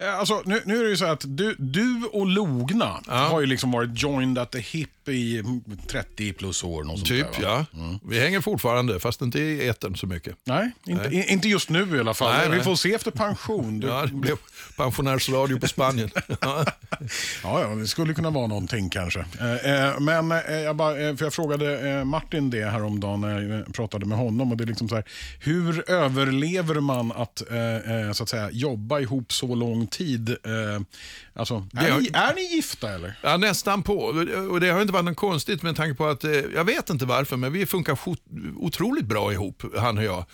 Eh, 0.00 0.18
Alltså, 0.18 0.42
nu, 0.44 0.62
nu 0.64 0.78
är 0.78 0.82
det 0.84 0.90
ju 0.90 0.96
så 0.96 1.04
att 1.04 1.24
du, 1.26 1.56
du 1.58 2.02
och 2.12 2.26
Logna 2.26 3.00
har 3.06 3.40
ju 3.40 3.46
liksom 3.46 3.70
varit 3.70 4.02
joined 4.02 4.38
at 4.38 4.50
the 4.52 4.58
hip 4.60 5.01
i 5.08 5.42
30 5.86 6.32
plus 6.32 6.64
år. 6.64 6.84
Något 6.84 7.04
Typ 7.06 7.26
där, 7.40 7.42
ja. 7.42 7.66
Vi 8.08 8.20
hänger 8.20 8.40
fortfarande, 8.40 9.00
fast 9.00 9.20
inte 9.22 9.38
i 9.38 9.68
etern 9.68 9.96
så 9.96 10.06
mycket. 10.06 10.36
Nej, 10.44 10.70
inte, 10.86 11.04
i- 11.08 11.32
inte 11.32 11.48
just 11.48 11.68
nu 11.68 11.96
i 11.96 12.00
alla 12.00 12.14
fall. 12.14 12.32
Nej, 12.32 12.48
Vi 12.48 12.54
nej. 12.56 12.64
får 12.64 12.76
se 12.76 12.94
efter 12.94 13.10
pension. 13.10 13.80
Du, 13.80 13.86
Ja, 13.86 14.06
det 14.06 14.12
blev 14.14 14.36
pensionärsradio 14.76 15.58
på 15.58 15.68
Spanien. 15.68 16.10
Ja. 16.40 16.64
Ja, 17.42 17.66
det 17.66 17.86
skulle 17.86 18.14
kunna 18.14 18.30
vara 18.30 18.46
någonting 18.46 18.90
kanske. 18.90 19.24
Eh, 19.40 19.72
eh, 19.86 20.00
men 20.00 20.32
eh, 20.32 20.38
jag, 20.54 20.76
bara, 20.76 20.94
för 21.16 21.24
jag 21.24 21.34
frågade 21.34 22.04
Martin 22.04 22.50
det 22.50 22.64
häromdagen 22.70 23.20
när 23.20 23.40
jag 23.40 23.74
pratade 23.74 24.06
med 24.06 24.18
honom. 24.18 24.50
Och 24.50 24.56
det 24.56 24.64
är 24.64 24.66
liksom 24.66 24.88
så 24.88 24.94
här, 24.94 25.04
hur 25.40 25.90
överlever 25.90 26.80
man 26.80 27.12
att, 27.12 27.42
så 28.16 28.22
att 28.22 28.28
säga, 28.28 28.50
jobba 28.52 29.00
ihop 29.00 29.32
så 29.32 29.54
lång 29.54 29.86
tid? 29.86 30.36
Alltså, 31.34 31.66
är, 31.76 31.90
har- 31.90 32.00
ni, 32.00 32.10
är 32.14 32.34
ni 32.34 32.42
gifta 32.54 32.90
eller? 32.94 33.18
Ja, 33.22 33.36
nästan 33.36 33.82
på. 33.82 33.96
Och 34.50 34.60
det 34.60 34.68
har 34.70 34.80
inte 34.80 34.91
varit 34.92 35.04
något 35.04 35.16
konstigt 35.16 35.62
med 35.62 35.76
tanke 35.76 35.94
på 35.94 36.06
att, 36.06 36.24
eh, 36.24 36.32
jag 36.32 36.64
vet 36.64 36.90
inte 36.90 37.04
varför, 37.06 37.36
men 37.36 37.52
vi 37.52 37.66
funkar 37.66 37.98
otroligt 38.56 39.04
bra 39.04 39.32
ihop, 39.32 39.62
han 39.78 39.98
och 39.98 40.04
jag. 40.04 40.24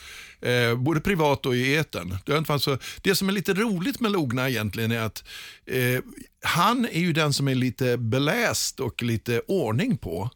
Eh, 0.40 0.76
både 0.76 1.00
privat 1.00 1.46
och 1.46 1.56
i 1.56 1.76
etern. 1.76 2.16
Det, 2.24 2.58
så, 2.58 2.78
det 3.02 3.14
som 3.14 3.28
är 3.28 3.32
lite 3.32 3.54
roligt 3.54 4.00
med 4.00 4.12
Logna 4.12 4.48
egentligen 4.48 4.92
är 4.92 5.00
att 5.00 5.24
eh, 5.66 6.02
han 6.42 6.84
är 6.84 7.00
ju 7.00 7.12
den 7.12 7.32
som 7.32 7.48
är 7.48 7.54
lite 7.54 7.96
beläst 7.96 8.80
och 8.80 9.02
lite 9.02 9.40
ordning 9.46 9.96
på. 9.96 10.30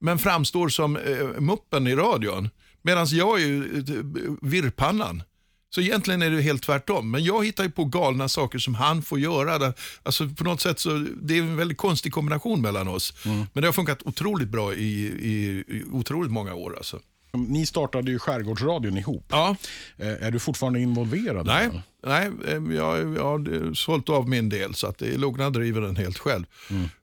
Men 0.00 0.18
framstår 0.18 0.68
som 0.68 0.96
eh, 0.96 1.40
muppen 1.40 1.86
i 1.86 1.94
radion. 1.94 2.50
Medan 2.82 3.06
jag 3.06 3.40
är 3.40 3.46
ju 3.46 3.78
eh, 3.78 4.48
virrpannan. 4.50 5.22
Så 5.76 5.80
egentligen 5.80 6.22
är 6.22 6.30
det 6.30 6.42
helt 6.42 6.62
tvärtom. 6.62 7.10
Men 7.10 7.24
jag 7.24 7.44
hittar 7.44 7.64
ju 7.64 7.70
på 7.70 7.84
galna 7.84 8.28
saker 8.28 8.58
som 8.58 8.74
han 8.74 9.02
får 9.02 9.18
göra. 9.18 9.72
Alltså 10.02 10.28
på 10.28 10.44
något 10.44 10.60
sätt 10.60 10.78
så, 10.78 11.06
det 11.22 11.38
är 11.38 11.42
en 11.42 11.56
väldigt 11.56 11.78
konstig 11.78 12.12
kombination 12.12 12.62
mellan 12.62 12.88
oss. 12.88 13.14
Men 13.24 13.62
det 13.62 13.68
har 13.68 13.72
funkat 13.72 14.02
otroligt 14.04 14.48
bra 14.48 14.74
i, 14.74 15.06
i, 15.20 15.64
i 15.68 15.84
otroligt 15.92 16.32
många 16.32 16.54
år. 16.54 16.76
Alltså. 16.76 17.00
Ni 17.44 17.66
startade 17.66 18.10
ju 18.10 18.18
Skärgårdsradion 18.18 18.98
ihop. 18.98 19.24
Ja, 19.28 19.56
Eh, 19.96 20.26
är 20.26 20.30
du 20.30 20.38
fortfarande 20.38 20.80
involverad? 20.80 21.46
nej, 21.46 21.70
nej 22.06 22.30
eh, 22.48 22.76
jag, 22.76 23.16
jag 23.16 23.24
har 23.24 23.74
sålt 23.74 24.08
av 24.08 24.28
min 24.28 24.48
del 24.48 24.74
så 24.74 24.86
att 24.86 25.00
Logna 25.00 25.50
driver 25.50 25.80
den 25.80 25.96
helt 25.96 26.18
själv. 26.18 26.44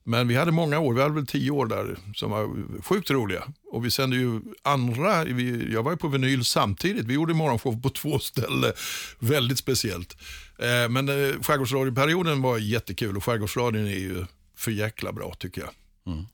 Men 0.04 0.28
vi 0.28 0.36
hade 0.36 0.52
många 0.52 0.80
år, 0.80 0.94
vi 0.94 1.02
hade 1.02 1.14
väl 1.16 1.28
tio 1.28 1.52
år 1.52 1.66
där 1.66 1.98
som 2.16 2.32
var 2.32 2.50
sjukt 2.82 3.12
roliga. 3.12 3.44
Och 3.72 3.86
vi 3.86 3.92
sände 3.92 4.16
ju 4.16 4.42
andra, 4.62 5.24
vi, 5.24 5.74
jag 5.74 5.84
var 5.84 5.92
ju 5.92 5.98
på 5.98 6.08
vinyl 6.08 6.46
samtidigt, 6.46 7.06
vi 7.06 7.14
gjorde 7.14 7.34
morgonshow 7.34 7.82
på 7.82 7.90
två 7.90 8.20
ställen, 8.20 8.72
väldigt 9.20 9.58
speciellt. 9.58 10.18
Eh, 10.60 10.90
men 10.90 11.08
Skärgårdsradioperioden 11.44 12.42
var 12.42 12.58
jättekul 12.58 13.18
och 13.18 13.24
Skärgårdsradion 13.24 13.86
är 13.88 14.00
ju 14.00 14.26
för 14.58 14.72
jäkla 14.72 15.12
bra 15.14 15.34
tycker 15.40 15.62
jag. 15.62 15.70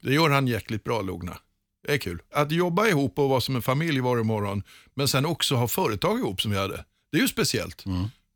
Det 0.01 0.13
gör 0.13 0.29
han 0.29 0.47
jäkligt 0.47 0.83
bra 0.83 1.01
Logna. 1.01 1.37
Det 1.89 1.95
är 1.95 1.97
kul. 1.97 2.21
Att 2.33 2.51
jobba 2.51 2.87
ihop 2.87 3.19
och 3.19 3.29
vara 3.29 3.41
som 3.41 3.55
en 3.55 3.61
familj 3.61 3.99
varje 3.99 4.23
morgon, 4.23 4.63
men 4.93 5.07
sen 5.07 5.25
också 5.25 5.55
ha 5.55 5.67
företag 5.67 6.19
ihop 6.19 6.41
som 6.41 6.51
vi 6.51 6.57
hade. 6.57 6.85
Det 7.11 7.17
är 7.17 7.21
ju 7.21 7.27
speciellt. 7.27 7.83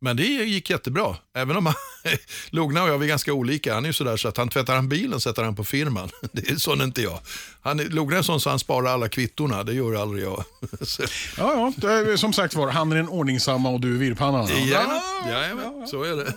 Men 0.01 0.17
det 0.17 0.23
gick 0.23 0.69
jättebra. 0.69 1.15
Även 1.35 1.57
om 1.57 1.73
Logna 2.49 2.83
och 2.83 2.89
jag 2.89 3.03
är 3.03 3.07
ganska 3.07 3.33
olika. 3.33 3.73
Han 3.73 3.83
är 3.83 3.89
ju 3.89 3.93
sådär 3.93 4.17
så 4.17 4.27
att 4.27 4.37
han 4.37 4.49
tvättar 4.49 4.75
han 4.75 4.89
bilen 4.89 5.19
sätter 5.19 5.43
han 5.43 5.55
på 5.55 5.63
firman. 5.63 6.09
Det 6.31 6.49
är 6.49 6.55
sån 6.55 6.81
inte 6.81 7.01
jag. 7.01 7.19
Han, 7.61 7.77
Logna 7.77 8.17
är 8.17 8.21
sån 8.21 8.39
så 8.39 8.49
han 8.49 8.59
sparar 8.59 8.89
alla 8.89 9.09
kvittorna. 9.09 9.63
Det 9.63 9.73
gör 9.73 10.01
aldrig 10.01 10.23
jag. 10.23 10.43
Ja, 11.37 11.73
ja. 11.77 11.87
Det 11.87 12.17
som 12.17 12.33
sagt 12.33 12.55
var, 12.55 12.69
han 12.69 12.91
är 12.91 12.95
den 12.95 13.09
ordningsamma 13.09 13.69
och 13.69 13.81
du 13.81 13.95
är 13.95 13.99
virrpannan. 13.99 14.47
jajamän, 14.47 15.01
jajamän, 15.27 15.87
så 15.87 16.03
är 16.03 16.15
det. 16.15 16.33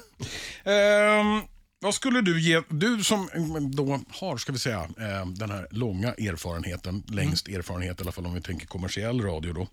Ehm, 0.71 1.41
vad 1.87 1.95
skulle 1.95 2.21
du 2.21 2.41
ge, 2.41 2.63
du 2.69 3.05
som 3.05 3.29
då 3.75 4.01
har, 4.11 4.37
ska 4.37 4.53
vi 4.53 4.59
säga, 4.59 4.81
eh, 4.81 5.27
den 5.27 5.51
här 5.51 5.67
långa 5.71 6.09
erfarenheten, 6.09 7.03
längst 7.09 7.49
erfarenhet 7.49 8.01
i 8.01 8.03
alla 8.03 8.13
fall 8.13 8.27
om 8.27 8.35
vi 8.35 8.41
tänker 8.41 8.67
kommersiell 8.67 9.21
radio 9.21 9.53
då. 9.53 9.69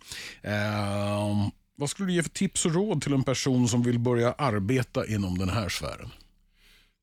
Ehm, 0.50 1.52
vad 1.76 1.90
skulle 1.90 2.10
du 2.10 2.14
ge 2.14 2.24
för 2.24 2.30
tips 2.30 2.66
och 2.66 2.74
råd 2.74 3.02
till 3.02 3.14
en 3.14 3.24
person 3.24 3.68
som 3.68 3.84
vill 3.84 4.00
börja 4.00 4.34
arbeta 4.34 5.06
inom 5.06 5.38
den 5.38 5.50
här 5.50 5.70
sfären? 5.70 6.10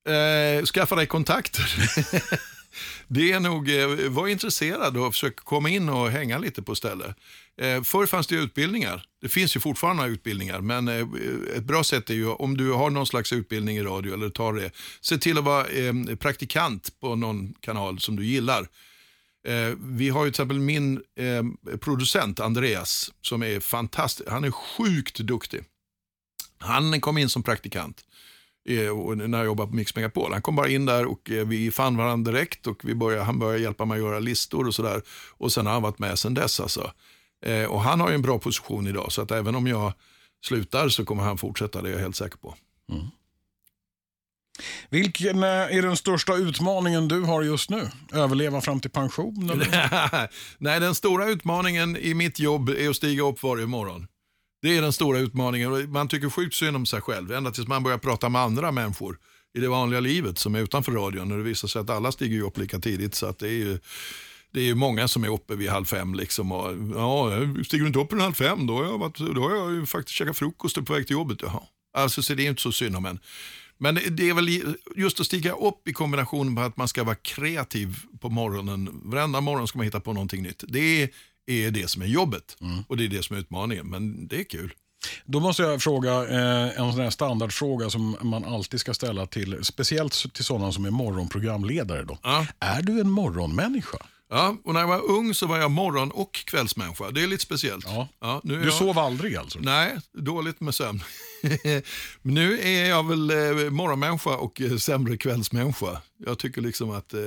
Eh, 0.09 0.65
skaffa 0.65 0.97
dig 0.97 1.07
kontakter. 1.07 1.65
det 3.09 3.33
är 3.33 3.41
nog, 3.41 3.71
eh, 3.81 4.11
var 4.11 4.29
intresserad 4.29 4.97
och 4.97 5.13
försök 5.15 5.37
komma 5.37 5.69
in 5.69 5.89
och 5.89 6.11
hänga 6.11 6.39
lite 6.39 6.63
på 6.63 6.75
stället. 6.75 7.17
Eh, 7.61 7.83
förr 7.83 8.07
fanns 8.07 8.27
det 8.27 8.35
utbildningar. 8.35 9.05
Det 9.21 9.29
finns 9.29 9.57
ju 9.57 9.61
fortfarande 9.61 10.07
utbildningar, 10.07 10.61
men 10.61 10.89
eh, 10.89 11.07
ett 11.57 11.65
bra 11.65 11.85
sätt 11.85 12.11
är 12.11 12.15
ju 12.15 12.29
om 12.29 12.57
du 12.57 12.73
har 12.73 12.91
någon 12.91 13.07
slags 13.07 13.33
utbildning 13.33 13.77
i 13.77 13.83
radio 13.83 14.15
eller 14.15 14.31
tar 14.31 14.53
det, 14.53 14.71
se 15.01 15.19
till 15.19 15.39
att 15.39 15.45
vara 15.45 15.67
eh, 15.67 15.95
praktikant 16.19 17.01
på 17.01 17.17
någon 17.17 17.55
kanal 17.61 18.01
som 18.01 18.17
du 18.17 18.25
gillar. 18.25 18.69
Eh, 19.49 19.75
vi 19.79 20.09
har 20.09 20.25
ju 20.25 20.31
till 20.31 20.43
exempel 20.43 20.59
min 20.59 21.03
eh, 21.17 21.77
producent 21.79 22.41
Andreas 22.41 23.13
som 23.21 23.43
är 23.43 23.61
fantastisk. 23.61 24.31
Han 24.31 24.45
är 24.45 24.51
sjukt 24.51 25.19
duktig. 25.19 25.65
Han 26.59 27.01
kom 27.01 27.19
in 27.19 27.29
som 27.29 27.43
praktikant 27.43 28.05
eh, 28.69 28.95
när 29.15 29.39
jag 29.39 29.45
jobbade 29.45 29.71
på 29.71 29.77
Mix 29.77 29.97
Megapol. 29.97 30.33
Han 30.33 30.43
kom 30.43 30.57
bara 30.57 30.69
in 30.69 30.87
där 30.87 31.07
och 31.07 31.31
eh, 31.31 31.47
vi 31.47 31.71
fann 31.71 31.97
varandra 31.97 32.33
direkt 32.33 32.67
och 32.67 32.81
vi 32.85 32.95
började, 32.95 33.25
han 33.25 33.39
började 33.39 33.63
hjälpa 33.63 33.85
mig 33.85 33.99
att 33.99 34.05
göra 34.05 34.19
listor 34.19 34.67
och 34.67 34.75
sådär. 34.75 35.03
Och 35.31 35.53
sen 35.53 35.67
har 35.67 35.73
han 35.73 35.83
varit 35.83 35.99
med 35.99 36.19
sen 36.19 36.35
dess 36.35 36.61
alltså. 36.61 36.93
Eh, 37.43 37.65
och 37.65 37.81
han 37.81 38.01
har 38.01 38.09
ju 38.09 38.15
en 38.15 38.23
bra 38.23 38.39
position 38.39 38.87
idag 38.87 39.13
så 39.13 39.23
att 39.23 39.31
även 39.31 39.55
om 39.55 39.67
jag 39.67 39.93
slutar 40.45 40.89
så 40.89 41.05
kommer 41.05 41.23
han 41.23 41.39
fortsätta, 41.39 41.83
det 41.83 41.89
är 41.89 41.93
jag 41.93 42.01
helt 42.01 42.17
säker 42.17 42.39
på. 42.39 42.55
Vilken 44.91 45.43
eh, 45.43 45.49
är 45.49 45.83
den 45.83 45.97
största 45.97 46.35
utmaningen 46.35 47.09
du 47.09 47.21
har 47.21 47.43
just 47.43 47.71
nu? 47.71 47.89
Överleva 48.13 48.61
fram 48.61 48.81
till 48.81 48.91
pension? 48.91 49.51
Eller? 49.51 50.31
Nej, 50.59 50.81
den 50.81 50.95
stora 50.95 51.29
utmaningen 51.29 51.97
i 51.97 52.15
mitt 52.15 52.39
jobb 52.39 52.69
är 52.69 52.91
att 52.91 52.97
stiga 52.97 53.23
upp 53.23 53.43
varje 53.43 53.67
morgon. 53.67 54.07
Det 54.63 54.77
är 54.77 54.83
den 54.83 54.93
stora 54.93 55.19
utmaningen. 55.19 55.93
Man 55.93 56.09
tycker 56.09 56.31
sjukt 56.31 56.55
synd 56.55 56.77
om 56.77 56.87
sig 56.87 57.01
själv, 57.01 57.33
ända 57.33 57.51
tills 57.51 57.69
man 57.69 57.83
börjar 57.83 57.99
prata 57.99 58.29
med 58.29 58.43
andra 58.43 58.73
människor 58.73 59.19
i 59.55 59.61
det 59.61 59.69
vanliga 59.69 60.01
livet 60.01 60.39
som 60.39 60.55
är 60.55 60.61
utanför 60.61 60.93
radion. 60.93 61.29
När 61.29 61.37
det 61.37 61.43
visar 61.43 61.69
sig 61.69 61.81
att 61.81 61.91
alla 61.91 62.13
stiger 62.13 62.43
upp 62.43 62.59
lika 62.59 62.79
tidigt. 62.79 63.15
Så 63.15 63.27
att 63.27 63.39
det 63.39 63.49
är 63.49 63.53
ju 63.53 63.79
det 64.51 64.61
är 64.61 64.65
ju 64.65 64.75
många 64.75 65.09
som 65.09 65.25
är 65.25 65.29
uppe 65.29 65.55
vid 65.55 65.71
halv 65.71 65.85
fem. 65.85 66.15
Liksom 66.15 66.53
och, 66.53 66.73
ja, 66.95 67.31
stiger 67.65 67.85
du 67.85 67.87
inte 67.87 67.99
upp 67.99 68.13
vid 68.13 68.21
halv 68.21 68.35
fem, 68.35 68.67
då 68.67 68.77
har 68.77 68.85
jag, 68.85 68.99
varit, 68.99 69.19
då 69.19 69.43
har 69.43 69.57
jag 69.57 69.73
ju 69.73 69.87
faktiskt 69.87 70.17
käkat 70.17 70.39
frukost 70.39 70.77
och 70.77 70.87
på 70.87 70.93
väg 70.93 71.07
till 71.07 71.15
jobbet. 71.15 71.39
Jaha. 71.43 71.63
Alltså, 71.97 72.23
så 72.23 72.35
det 72.35 72.47
är 72.47 72.49
inte 72.49 72.63
så 72.63 72.73
synd 72.73 72.97
om 72.97 73.07
en. 73.07 73.19
Men 73.79 73.99
det 74.11 74.29
är 74.29 74.35
väl 74.35 74.75
just 74.97 75.21
att 75.21 75.27
stiga 75.27 75.53
upp 75.53 75.89
i 75.89 75.93
kombination 75.93 76.55
med 76.55 76.65
att 76.65 76.77
man 76.77 76.89
ska 76.89 77.05
vara 77.05 77.15
kreativ 77.15 77.97
på 78.21 78.29
morgonen. 78.29 79.01
Varenda 79.05 79.41
morgon 79.41 79.69
ska 79.69 79.79
man 79.79 79.85
hitta 79.85 80.01
på 80.01 80.13
någonting 80.13 80.43
nytt. 80.43 80.65
Det 80.69 81.11
är 81.47 81.71
det 81.71 81.91
som 81.91 82.03
är 82.03 82.07
jobbet 82.07 82.57
och 82.89 82.97
det 82.97 83.05
är 83.05 83.09
det 83.09 83.25
som 83.25 83.37
är 83.37 83.41
utmaningen. 83.41 83.87
Men 83.87 84.29
det 84.29 84.41
är 84.41 84.45
kul. 84.45 84.75
Då 85.25 85.41
måste 85.41 85.63
jag 85.63 85.83
fråga 85.83 86.29
eh, 86.29 86.81
en 86.81 86.93
sån 86.93 87.01
här 87.01 87.11
standardfråga 87.11 87.91
som 87.91 88.17
man 88.21 88.45
alltid 88.45 88.81
ska 88.81 88.95
ställa 88.95 89.27
till, 89.27 89.65
speciellt 89.65 90.35
till 90.35 90.45
sådana 90.45 90.73
som 90.73 90.85
är 90.85 90.91
morgonprogramledare. 90.91 92.05
Då. 92.05 92.19
Ja. 92.23 92.47
Är 92.59 92.83
du 92.83 93.01
en 93.01 93.11
morgonmänniska? 93.11 93.99
Ja, 94.31 94.57
och 94.65 94.75
när 94.75 94.81
jag 94.81 94.89
var 94.89 95.11
ung 95.11 95.35
så 95.35 95.47
var 95.47 95.59
jag 95.59 95.71
morgon 95.71 96.11
och 96.11 96.33
kvällsmänniska. 96.33 97.11
Det 97.11 97.23
är 97.23 97.27
lite 97.27 97.43
speciellt. 97.43 97.85
Ja. 98.21 98.41
nu 98.45 98.55
är 98.55 98.59
Du 98.59 98.65
jag... 98.65 98.75
sov 98.75 98.99
aldrig 98.99 99.37
alltså? 99.37 99.59
Nej, 99.63 99.99
dåligt 100.13 100.61
med 100.61 100.75
sömn. 100.75 101.03
Men 102.23 102.35
nu 102.35 102.61
är 102.61 102.89
jag 102.89 103.09
väl 103.09 103.31
eh, 103.31 103.71
morgonmänniska 103.71 104.31
och 104.37 104.61
eh, 104.61 104.77
sämre 104.77 105.17
kvällsmänniska. 105.17 106.03
Jag 106.27 106.39
tycker 106.39 106.61
liksom 106.61 106.91
att 106.91 107.15
eh, 107.15 107.21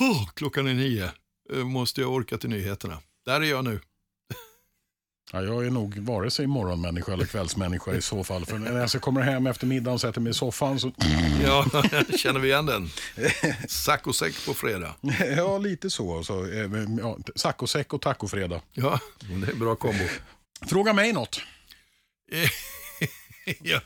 oh, 0.00 0.28
klockan 0.34 0.66
är 0.66 0.74
nio, 0.74 1.10
eh, 1.52 1.64
måste 1.64 2.00
jag 2.00 2.10
orka 2.12 2.38
till 2.38 2.50
nyheterna. 2.50 2.98
Där 3.26 3.40
är 3.40 3.44
jag 3.44 3.64
nu. 3.64 3.80
Ja, 5.32 5.42
jag 5.42 5.66
är 5.66 5.70
nog 5.70 5.98
vare 5.98 6.30
sig 6.30 6.46
morgonmänniska 6.46 7.12
eller 7.12 7.26
kvällsmänniska 7.26 7.94
i 7.94 8.02
så 8.02 8.24
fall. 8.24 8.46
För 8.46 8.58
när 8.58 8.80
jag 8.80 8.90
så 8.90 8.98
kommer 9.00 9.20
hem 9.20 9.46
efter 9.46 9.66
middagen 9.66 9.94
och 9.94 10.00
sätter 10.00 10.20
mig 10.20 10.30
i 10.30 10.34
soffan 10.34 10.80
så... 10.80 10.92
Ja, 11.44 11.66
känner 12.16 12.40
vi 12.40 12.48
igen 12.48 12.66
den? 12.66 12.90
Saccosäck 13.68 14.46
på 14.46 14.54
fredag. 14.54 14.94
ja, 15.36 15.58
lite 15.58 15.90
så. 15.90 16.24
så 16.24 16.44
eh, 16.46 16.70
ja, 17.00 17.18
saccosäck 17.36 17.92
och 17.92 18.00
tacofredag. 18.02 18.60
Ja, 18.72 19.00
det 19.20 19.26
är 19.46 19.52
en 19.52 19.58
bra 19.58 19.76
kombo. 19.76 20.04
Fråga 20.66 20.92
mig 20.92 21.12
något. 21.12 21.40
ja, 23.62 23.80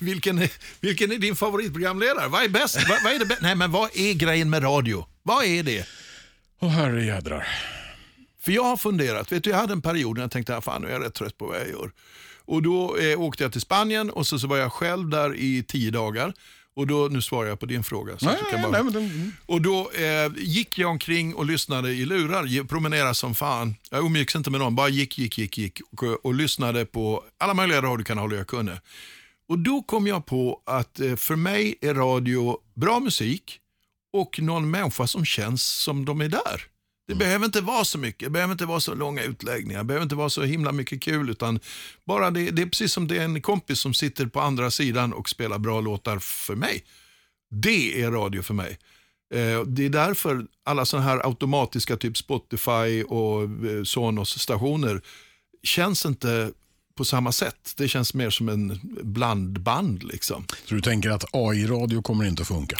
vilken, 0.00 0.38
är- 0.38 0.52
vilken 0.80 1.12
är 1.12 1.18
din 1.18 1.36
favoritprogramledare? 1.36 2.28
Vad 2.28 2.44
är 2.44 2.48
bäst? 2.48 2.88
Vad, 2.88 3.02
vad 3.02 3.12
är 3.12 3.18
det 3.18 3.24
bä- 3.24 3.38
Nej, 3.40 3.54
men 3.54 3.70
vad 3.70 3.90
är 3.94 4.12
grejen 4.14 4.50
med 4.50 4.62
radio? 4.62 5.06
Vad 5.22 5.44
är 5.44 5.62
det? 5.62 5.86
Åh 6.60 6.68
herre 6.70 7.04
jädrar. 7.04 7.48
För 8.44 8.52
jag 8.52 8.64
har 8.64 8.76
funderat, 8.76 9.32
vet 9.32 9.44
du, 9.44 9.50
jag 9.50 9.56
hade 9.56 9.72
en 9.72 9.82
period 9.82 10.16
när 10.16 10.24
jag 10.24 10.30
tänkte, 10.30 10.56
"Ah, 10.56 10.60
fan 10.60 10.82
nu 10.82 10.88
är 10.88 10.92
jag 10.92 11.02
rätt 11.04 11.14
trött 11.14 11.38
på 11.38 11.46
vad 11.46 11.60
jag 11.60 11.68
gör. 11.68 11.90
Och 12.44 12.62
då 12.62 12.96
eh, 12.96 13.20
åkte 13.20 13.42
jag 13.42 13.52
till 13.52 13.60
Spanien 13.60 14.10
och 14.10 14.26
så, 14.26 14.38
så 14.38 14.46
var 14.46 14.56
jag 14.56 14.72
själv 14.72 15.08
där 15.08 15.34
i 15.36 15.62
tio 15.68 15.90
dagar. 15.90 16.34
Och 16.76 16.86
då, 16.86 17.08
nu 17.10 17.22
svarar 17.22 17.48
jag 17.48 17.60
på 17.60 17.66
din 17.66 17.84
fråga. 17.84 18.18
Så 18.18 18.26
Nej, 18.26 18.36
du 18.44 18.50
kan 18.50 18.70
bara... 18.72 18.82
nej, 18.82 18.92
den- 18.92 19.32
Och 19.46 19.62
då 19.62 19.90
eh, 19.90 20.32
gick 20.36 20.78
jag 20.78 20.90
omkring 20.90 21.34
och 21.34 21.46
lyssnade 21.46 21.92
i 21.92 22.04
lurar, 22.06 22.64
promenerade 22.64 23.14
som 23.14 23.34
fan. 23.34 23.74
Jag 23.90 24.04
umgicks 24.04 24.36
inte 24.36 24.50
med 24.50 24.60
någon, 24.60 24.74
bara 24.74 24.88
gick, 24.88 25.18
gick, 25.18 25.38
gick, 25.38 25.58
gick 25.58 25.80
och, 25.92 26.24
och 26.26 26.34
lyssnade 26.34 26.84
på 26.86 27.24
alla 27.38 27.54
möjliga 27.54 27.82
radiokanaler 27.82 28.36
jag 28.36 28.46
kunde. 28.46 28.80
Och 29.48 29.58
då 29.58 29.82
kom 29.82 30.06
jag 30.06 30.26
på 30.26 30.60
att 30.66 31.00
eh, 31.00 31.16
för 31.16 31.36
mig 31.36 31.74
är 31.80 31.94
radio 31.94 32.58
bra 32.74 33.00
musik 33.00 33.58
och 34.12 34.40
någon 34.40 34.70
människa 34.70 35.06
som 35.06 35.24
känns 35.24 35.62
som 35.62 36.04
de 36.04 36.20
är 36.20 36.28
där. 36.28 36.62
Det 37.12 37.18
behöver 37.24 37.46
inte 37.46 37.60
vara 37.60 37.84
så 37.84 37.98
mycket, 37.98 38.26
det 38.26 38.30
behöver 38.30 38.52
inte 38.52 38.66
vara 38.66 38.80
så 38.80 38.94
långa 38.94 39.22
utläggningar, 39.22 39.78
det 39.78 39.84
behöver 39.84 40.02
inte 40.02 40.14
vara 40.14 40.30
så 40.30 40.42
himla 40.42 40.72
mycket 40.72 41.00
kul, 41.02 41.30
utan 41.30 41.60
bara 42.04 42.30
det, 42.30 42.50
det 42.50 42.62
är 42.62 42.66
precis 42.66 42.92
som 42.92 43.08
det 43.08 43.16
är 43.16 43.24
en 43.24 43.42
kompis 43.42 43.78
som 43.80 43.94
sitter 43.94 44.26
på 44.26 44.40
andra 44.40 44.70
sidan 44.70 45.12
och 45.12 45.28
spelar 45.28 45.58
bra 45.58 45.80
låtar 45.80 46.18
för 46.18 46.54
mig. 46.54 46.84
Det 47.50 48.02
är 48.02 48.10
radio 48.10 48.42
för 48.42 48.54
mig. 48.54 48.78
Eh, 49.34 49.60
Det 49.66 49.84
är 49.84 49.88
därför 49.90 50.46
alla 50.64 50.84
sådana 50.84 51.06
här 51.08 51.26
automatiska 51.26 51.96
typ 51.96 52.16
Spotify 52.16 53.02
och 53.02 53.42
eh, 53.42 53.84
Sonos 53.84 54.38
stationer 54.38 55.00
känns 55.62 56.06
inte 56.06 56.50
på 56.94 57.04
samma 57.04 57.32
sätt. 57.32 57.74
Det 57.76 57.88
känns 57.88 58.14
mer 58.14 58.30
som 58.30 58.48
en 58.48 58.80
blandband 59.02 60.02
liksom. 60.02 60.44
Så 60.64 60.74
du 60.74 60.80
tänker 60.80 61.10
att 61.10 61.24
AI-radio 61.32 62.02
kommer 62.02 62.24
inte 62.24 62.42
att 62.42 62.48
funka? 62.48 62.78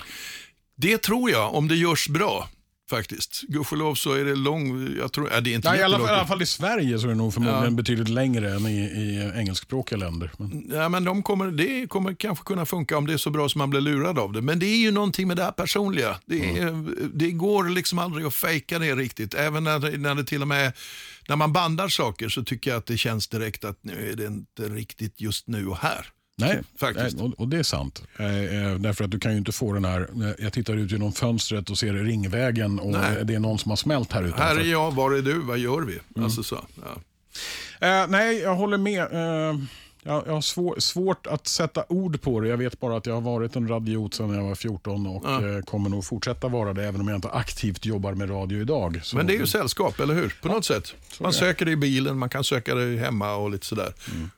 Det 0.76 0.98
tror 0.98 1.30
jag, 1.30 1.54
om 1.54 1.68
det 1.68 1.76
görs 1.76 2.08
bra 2.08 2.48
faktiskt. 2.96 3.42
Gudskelov 3.48 3.94
så 3.94 4.12
är 4.12 4.24
det 4.24 4.34
lång, 4.34 4.88
jag 4.98 5.12
tror, 5.12 5.30
ja, 5.32 5.40
det 5.40 5.50
är 5.50 5.54
inte 5.54 5.70
Nej, 5.70 5.80
i, 5.80 5.82
alla, 5.82 5.98
fall- 5.98 6.06
I 6.08 6.10
alla 6.10 6.26
fall 6.26 6.42
i 6.42 6.46
Sverige 6.46 6.98
så 6.98 7.04
är 7.06 7.08
det 7.08 7.14
nog 7.14 7.34
förmodligen 7.34 7.64
Ja. 7.64 7.70
betydligt 7.70 8.08
längre 8.08 8.54
än 8.54 8.66
i, 8.66 8.78
i 8.80 9.32
engelskspråkiga 9.36 9.98
länder. 9.98 10.30
Men, 10.38 10.70
Ja, 10.72 10.88
men 10.88 11.04
de 11.04 11.22
kommer, 11.22 11.46
det 11.50 11.86
kommer 11.88 12.14
kanske 12.14 12.44
kunna 12.44 12.66
funka 12.66 12.96
om 12.98 13.06
det 13.06 13.12
är 13.12 13.16
så 13.16 13.30
bra 13.30 13.48
som 13.48 13.58
man 13.58 13.70
blir 13.70 13.80
lurad 13.80 14.18
av 14.18 14.32
det. 14.32 14.42
Men 14.42 14.58
det 14.58 14.66
är 14.66 14.76
ju 14.76 14.90
någonting 14.90 15.28
med 15.28 15.36
det 15.36 15.44
här 15.44 15.52
personliga. 15.52 16.16
Det, 16.26 16.58
är, 16.58 16.84
det 17.18 17.30
går 17.30 17.64
liksom 17.68 17.98
aldrig 17.98 18.26
att 18.26 18.34
fejka 18.34 18.78
det 18.78 18.94
riktigt. 18.94 19.34
Även 19.34 19.64
när 19.64 19.98
när 19.98 20.14
det 20.14 20.24
till 20.24 20.42
och 20.42 20.48
med, 20.48 20.72
när 21.28 21.36
man 21.36 21.52
bandar 21.52 21.88
saker 21.88 22.28
så 22.28 22.44
tycker 22.44 22.70
jag 22.70 22.78
att 22.78 22.86
det 22.86 22.96
känns 22.96 23.28
direkt 23.28 23.64
att 23.64 23.78
nu 23.84 24.10
är 24.12 24.16
det 24.16 24.26
inte 24.26 24.62
riktigt 24.62 25.20
just 25.20 25.48
nu 25.48 25.66
och 25.68 25.76
här. 25.78 26.06
Nej, 26.38 26.60
Faktiskt. 26.76 27.16
nej 27.16 27.32
och, 27.36 27.48
det 27.48 27.58
är 27.58 27.62
sant. 27.62 28.02
Eh, 28.18 28.26
eh, 28.26 28.74
därför 28.74 29.04
att 29.04 29.10
du 29.10 29.18
kan 29.18 29.32
ju 29.32 29.38
inte 29.38 29.52
få 29.52 29.72
den 29.72 29.84
här, 29.84 30.00
eh, 30.00 30.44
jag 30.44 30.52
tittar 30.52 30.76
ut 30.76 30.92
genom 30.92 31.12
fönstret 31.12 31.70
och 31.70 31.78
ser 31.78 31.92
Ringvägen 31.92 32.78
och 32.80 32.90
Nej. 32.90 33.24
det 33.24 33.34
är 33.34 33.38
någon 33.38 33.58
som 33.58 33.70
har 33.70 33.76
smält 33.76 34.12
här 34.12 34.22
utanför. 34.22 34.44
Här 34.44 34.56
är 34.56 34.64
jag, 34.70 34.94
var 34.94 35.12
är 35.12 35.22
du, 35.22 35.38
vad 35.38 35.58
gör 35.58 35.80
vi? 35.80 36.22
Alltså 36.22 36.42
så, 36.42 36.60
ja. 36.84 37.00
Eh, 37.86 38.06
nej, 38.08 38.38
jag 38.38 38.54
håller 38.54 38.78
med. 38.78 39.02
Eh, 39.02 39.58
jag, 40.04 40.26
jag 40.26 40.32
har 40.32 40.40
svår, 40.40 40.76
svårt 40.78 41.26
att 41.26 41.46
sätta 41.46 41.84
ord 41.88 42.20
på 42.22 42.40
det. 42.40 42.48
Jag 42.48 42.56
vet 42.56 42.80
bara 42.80 42.96
att 42.96 43.06
jag 43.06 43.14
har 43.14 43.20
varit 43.20 43.56
en 43.56 43.68
radiot 43.68 44.14
sedan 44.14 44.34
jag 44.34 44.42
var 44.44 44.54
14 44.54 45.06
och 45.06 45.22
Ja. 45.26 45.48
eh, 45.56 45.62
kommer 45.62 45.90
nog 45.90 46.04
fortsätta 46.04 46.48
vara 46.48 46.72
det 46.72 46.84
även 46.84 47.00
om 47.00 47.08
jag 47.08 47.16
inte 47.18 47.28
aktivt 47.30 47.84
jobbar 47.86 48.14
med 48.14 48.30
radio 48.30 48.60
idag. 48.60 49.00
Så, 49.02 49.16
Men 49.16 49.26
det 49.26 49.34
är 49.34 49.38
ju 49.38 49.46
sällskap, 49.46 50.00
eller 50.00 50.14
hur? 50.14 50.36
På 50.42 50.48
något 50.48 50.64
sätt. 50.64 50.94
Man 51.20 51.32
söker 51.32 51.64
det 51.64 51.70
i 51.70 51.76
bilen, 51.76 52.18
man 52.18 52.28
kan 52.28 52.44
söka 52.44 52.74
det 52.74 52.98
hemma 52.98 53.34
och 53.34 53.50
lite 53.50 53.66
sådär. 53.66 53.92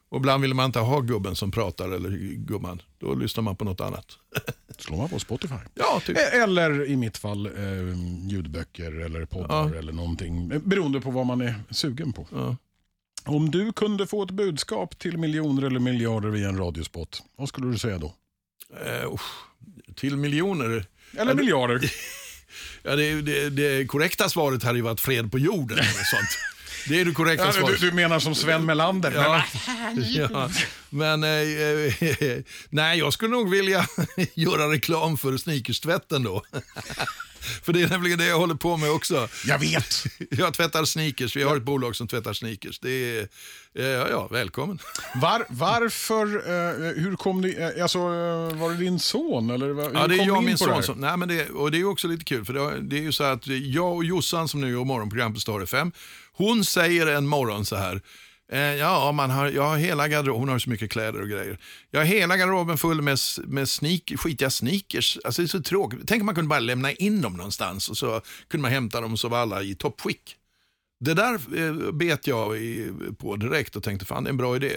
Och 0.09 0.17
ibland 0.17 0.43
vill 0.43 0.55
man 0.55 0.67
inte 0.67 0.79
ha 0.79 1.01
gubben 1.01 1.37
som 1.37 1.51
pratar 1.51 1.89
eller 1.89 2.11
gumman. 2.37 2.83
Då 2.99 3.15
lyssnar 3.15 3.43
man 3.43 3.57
på 3.57 3.65
något 3.65 3.81
annat. 3.81 4.07
slår 4.79 4.97
man 4.97 5.09
på 5.09 5.19
Spotify. 5.19 5.55
Ja, 5.75 6.01
typ. 6.07 6.17
Eh, 6.19 6.43
Eller 6.43 6.89
i 6.91 6.97
mitt 6.97 7.19
fall 7.19 7.47
eh, 7.47 7.53
ljudböcker 8.31 9.01
eller 9.05 9.25
poddar 9.25 9.71
Ja. 9.73 9.79
eller 9.79 9.93
någonting. 9.93 10.53
Beroende 10.65 11.01
på 11.01 11.11
vad 11.11 11.27
man 11.27 11.41
är 11.41 11.55
sugen 11.71 12.13
på. 12.13 12.27
Ja. 12.35 12.57
Om 13.25 13.51
du 13.51 13.73
kunde 13.73 14.07
få 14.07 14.23
ett 14.23 14.31
budskap 14.31 14.99
till 14.99 15.19
miljoner 15.19 15.63
eller 15.67 15.81
miljarder 15.81 16.29
via 16.29 16.49
en 16.49 16.59
radiospot, 16.59 17.23
vad 17.37 17.49
skulle 17.49 17.73
du 17.73 17.79
säga 17.79 17.99
då? 17.99 18.15
Usch, 19.15 19.21
till 19.97 20.17
miljoner. 20.17 20.87
Eller 21.19 21.35
miljarder. 21.35 21.93
Ja, 22.83 22.97
det, 22.97 23.23
det, 23.23 23.51
det 23.51 23.87
korrekta 23.87 24.29
svaret 24.29 24.63
hade 24.63 24.79
ju 24.79 24.83
varit 24.83 25.01
fred 25.01 25.33
på 25.33 25.39
jorden. 25.39 25.79
Eller 25.79 26.05
sånt. 26.05 26.39
Det 26.89 27.01
är 27.01 27.05
det 27.05 27.13
korrekta 27.13 27.47
Ja, 27.47 27.53
svaret. 27.53 27.81
du, 27.81 27.91
du 27.91 27.95
menar 27.97 28.19
som 28.19 28.35
Sven 28.35 28.65
Melander? 28.65 29.13
Ja. 29.15 29.45
ja. 30.31 30.51
Men 30.91 31.25
eh, 31.25 31.31
nej, 32.71 32.99
jag 32.99 33.13
skulle 33.13 33.31
nog 33.31 33.51
vilja 33.51 33.87
göra 34.35 34.73
reklam 34.73 35.17
för 35.19 35.37
sneakerstvätten 35.37 36.23
då. 36.23 36.43
För 37.63 37.73
det 37.73 37.83
är 37.83 37.89
nämligen 37.89 38.19
det 38.19 38.27
jag 38.27 38.39
håller 38.39 38.55
på 38.55 38.77
med 38.77 38.91
också. 38.91 39.29
Jag 39.47 39.59
vet. 39.59 40.05
Jag 40.31 40.55
tvättar 40.55 40.85
sneakers, 40.85 41.37
vi 41.37 41.43
har 41.43 41.57
ett 41.57 41.63
bolag 41.63 41.97
som 41.97 42.09
tvättar 42.09 42.33
sneakers. 42.33 42.79
Det 42.79 42.91
är, 42.91 43.29
eh, 43.75 43.85
ja, 43.85 44.09
ja, 44.11 44.29
välkommen. 44.31 44.79
Var, 45.15 45.47
varför, 45.49 46.27
eh, 46.27 47.03
hur 47.03 47.17
kom 47.17 47.41
ni, 47.41 47.57
eh, 47.59 47.83
alltså 47.83 47.99
eh, 47.99 48.57
var 48.59 48.71
det 48.71 48.77
din 48.77 48.99
son 48.99 49.51
eller? 49.51 49.95
Ja, 49.95 50.07
det 50.07 50.15
är 50.15 50.27
jag 50.27 50.37
och 50.37 50.43
in 50.43 50.45
min 50.45 50.59
son 50.59 50.83
som, 50.83 51.01
nej 51.01 51.17
men 51.17 51.29
det, 51.29 51.51
och 51.51 51.71
det 51.71 51.81
är 51.81 51.85
också 51.85 52.09
lite 52.09 52.25
kul, 52.25 52.45
för 52.45 52.53
det, 52.53 52.81
det 52.81 52.99
är 52.99 53.03
ju 53.03 53.13
så 53.13 53.25
att 53.25 53.47
jag 53.47 53.95
och 53.95 54.05
Jossan 54.05 54.49
som 54.49 54.61
nu 54.61 54.71
gör 54.71 54.85
morgonprogram 54.85 55.35
på 55.35 55.41
Star 55.41 55.61
FM, 55.61 55.93
hon 56.33 56.65
säger 56.65 57.07
en 57.07 57.27
morgon 57.27 57.65
så 57.65 57.77
här, 57.77 58.01
Eh, 58.53 58.61
ja, 58.61 59.13
man 59.13 59.31
har, 59.31 59.51
jag 59.51 59.63
har 59.63 59.77
hela 59.77 60.09
garderoben, 60.09 60.41
hon 60.41 60.49
har 60.49 60.59
så 60.59 60.71
mycket 60.71 60.91
kläder 60.91 61.21
och 61.21 61.29
grejer. 61.29 61.59
Jag 61.91 62.01
har 62.01 62.05
hela 62.05 62.37
garderoben 62.37 62.79
full 62.79 63.03
med, 63.03 63.19
med 63.47 63.69
sneak, 63.69 64.13
skitiga 64.17 64.51
sneakers. 64.51 65.19
Alltså 65.25 65.43
det 65.43 65.47
är 65.47 65.49
så 65.49 65.63
tråkigt. 65.63 66.01
Tänk 66.07 66.23
om 66.23 66.27
man 66.27 66.35
kunde 66.35 66.49
bara 66.49 66.61
lämna 66.61 66.93
in 66.93 67.23
dem 67.23 67.37
någonstans 67.37 67.89
och 67.89 67.97
så 67.97 68.21
kunde 68.49 68.63
man 68.63 68.71
hämta 68.71 69.01
dem 69.01 69.13
och 69.13 69.19
så 69.19 69.29
var 69.29 69.39
alla 69.39 69.63
i 69.63 69.75
toppskick. 69.75 70.37
Det 71.01 71.15
där 71.15 71.35
eh, 71.35 71.93
bet 71.93 72.27
jag 72.27 72.57
i, 72.57 72.93
på 73.19 73.37
direkt 73.37 73.77
och 73.77 73.83
tänkte 73.83 74.07
fan 74.07 74.25
det 74.25 74.29
är 74.29 74.31
en 74.31 74.37
bra 74.37 74.57
idé. 74.57 74.73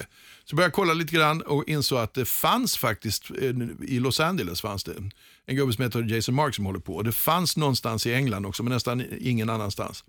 Så 0.45 0.55
började 0.55 0.67
jag 0.67 0.73
kolla 0.73 0.93
lite 0.93 1.15
grann 1.15 1.41
och 1.41 1.69
insåg 1.69 1.99
att 1.99 2.13
det 2.13 2.25
fanns 2.25 2.77
faktiskt, 2.77 3.31
eh, 3.41 3.53
i 3.87 3.99
Los 3.99 4.19
Angeles 4.19 4.61
fanns 4.61 4.83
det 4.83 4.93
en 5.45 5.55
gubbe 5.55 5.73
som 5.73 5.83
heter 5.83 6.01
Jason 6.01 6.35
Mark 6.35 6.55
som 6.55 6.65
håller 6.65 6.79
på. 6.79 6.95
Och 6.95 7.03
det 7.03 7.11
fanns 7.11 7.57
någonstans 7.57 8.07
i 8.07 8.13
England 8.13 8.45
också 8.45 8.63
men 8.63 8.73
nästan 8.73 9.03
ingen 9.19 9.49
annanstans. 9.49 10.03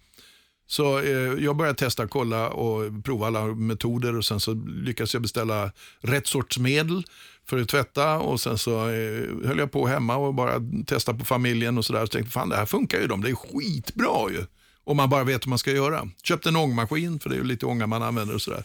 Så 0.70 0.98
eh, 0.98 1.44
jag 1.44 1.56
började 1.56 1.78
testa, 1.78 2.08
kolla 2.08 2.48
och 2.48 3.04
prova 3.04 3.26
alla 3.26 3.46
metoder 3.46 4.16
och 4.16 4.24
sen 4.24 4.40
så 4.40 4.54
lyckades 4.66 5.14
jag 5.14 5.22
beställa 5.22 5.72
rätt 6.00 6.26
sorts 6.26 6.58
medel 6.58 7.04
för 7.46 7.60
att 7.60 7.68
tvätta 7.68 8.18
och 8.18 8.40
sen 8.40 8.58
så 8.58 8.88
eh, 8.88 9.46
höll 9.46 9.58
jag 9.58 9.72
på 9.72 9.86
hemma 9.86 10.16
och 10.16 10.34
bara 10.34 10.60
testa 10.86 11.14
på 11.14 11.24
familjen 11.24 11.78
och 11.78 11.84
sådär. 11.84 12.00
Så 12.00 12.06
tänkte 12.06 12.32
fan 12.32 12.48
det 12.48 12.56
här 12.56 12.66
funkar 12.66 13.00
ju 13.00 13.06
de, 13.06 13.22
det 13.22 13.30
är 13.30 13.34
skitbra 13.34 14.30
ju. 14.30 14.44
Om 14.84 14.96
man 14.96 15.10
bara 15.10 15.24
vet 15.24 15.46
hur 15.46 15.48
man 15.48 15.58
ska 15.58 15.70
göra. 15.70 16.08
Köpte 16.22 16.48
en 16.48 16.56
ångmaskin, 16.56 17.20
för 17.20 17.30
det 17.30 17.36
är 17.36 17.38
ju 17.38 17.44
lite 17.44 17.66
ånga 17.66 17.86
man 17.86 18.02
använder 18.02 18.34
och 18.34 18.42
sådär. 18.42 18.64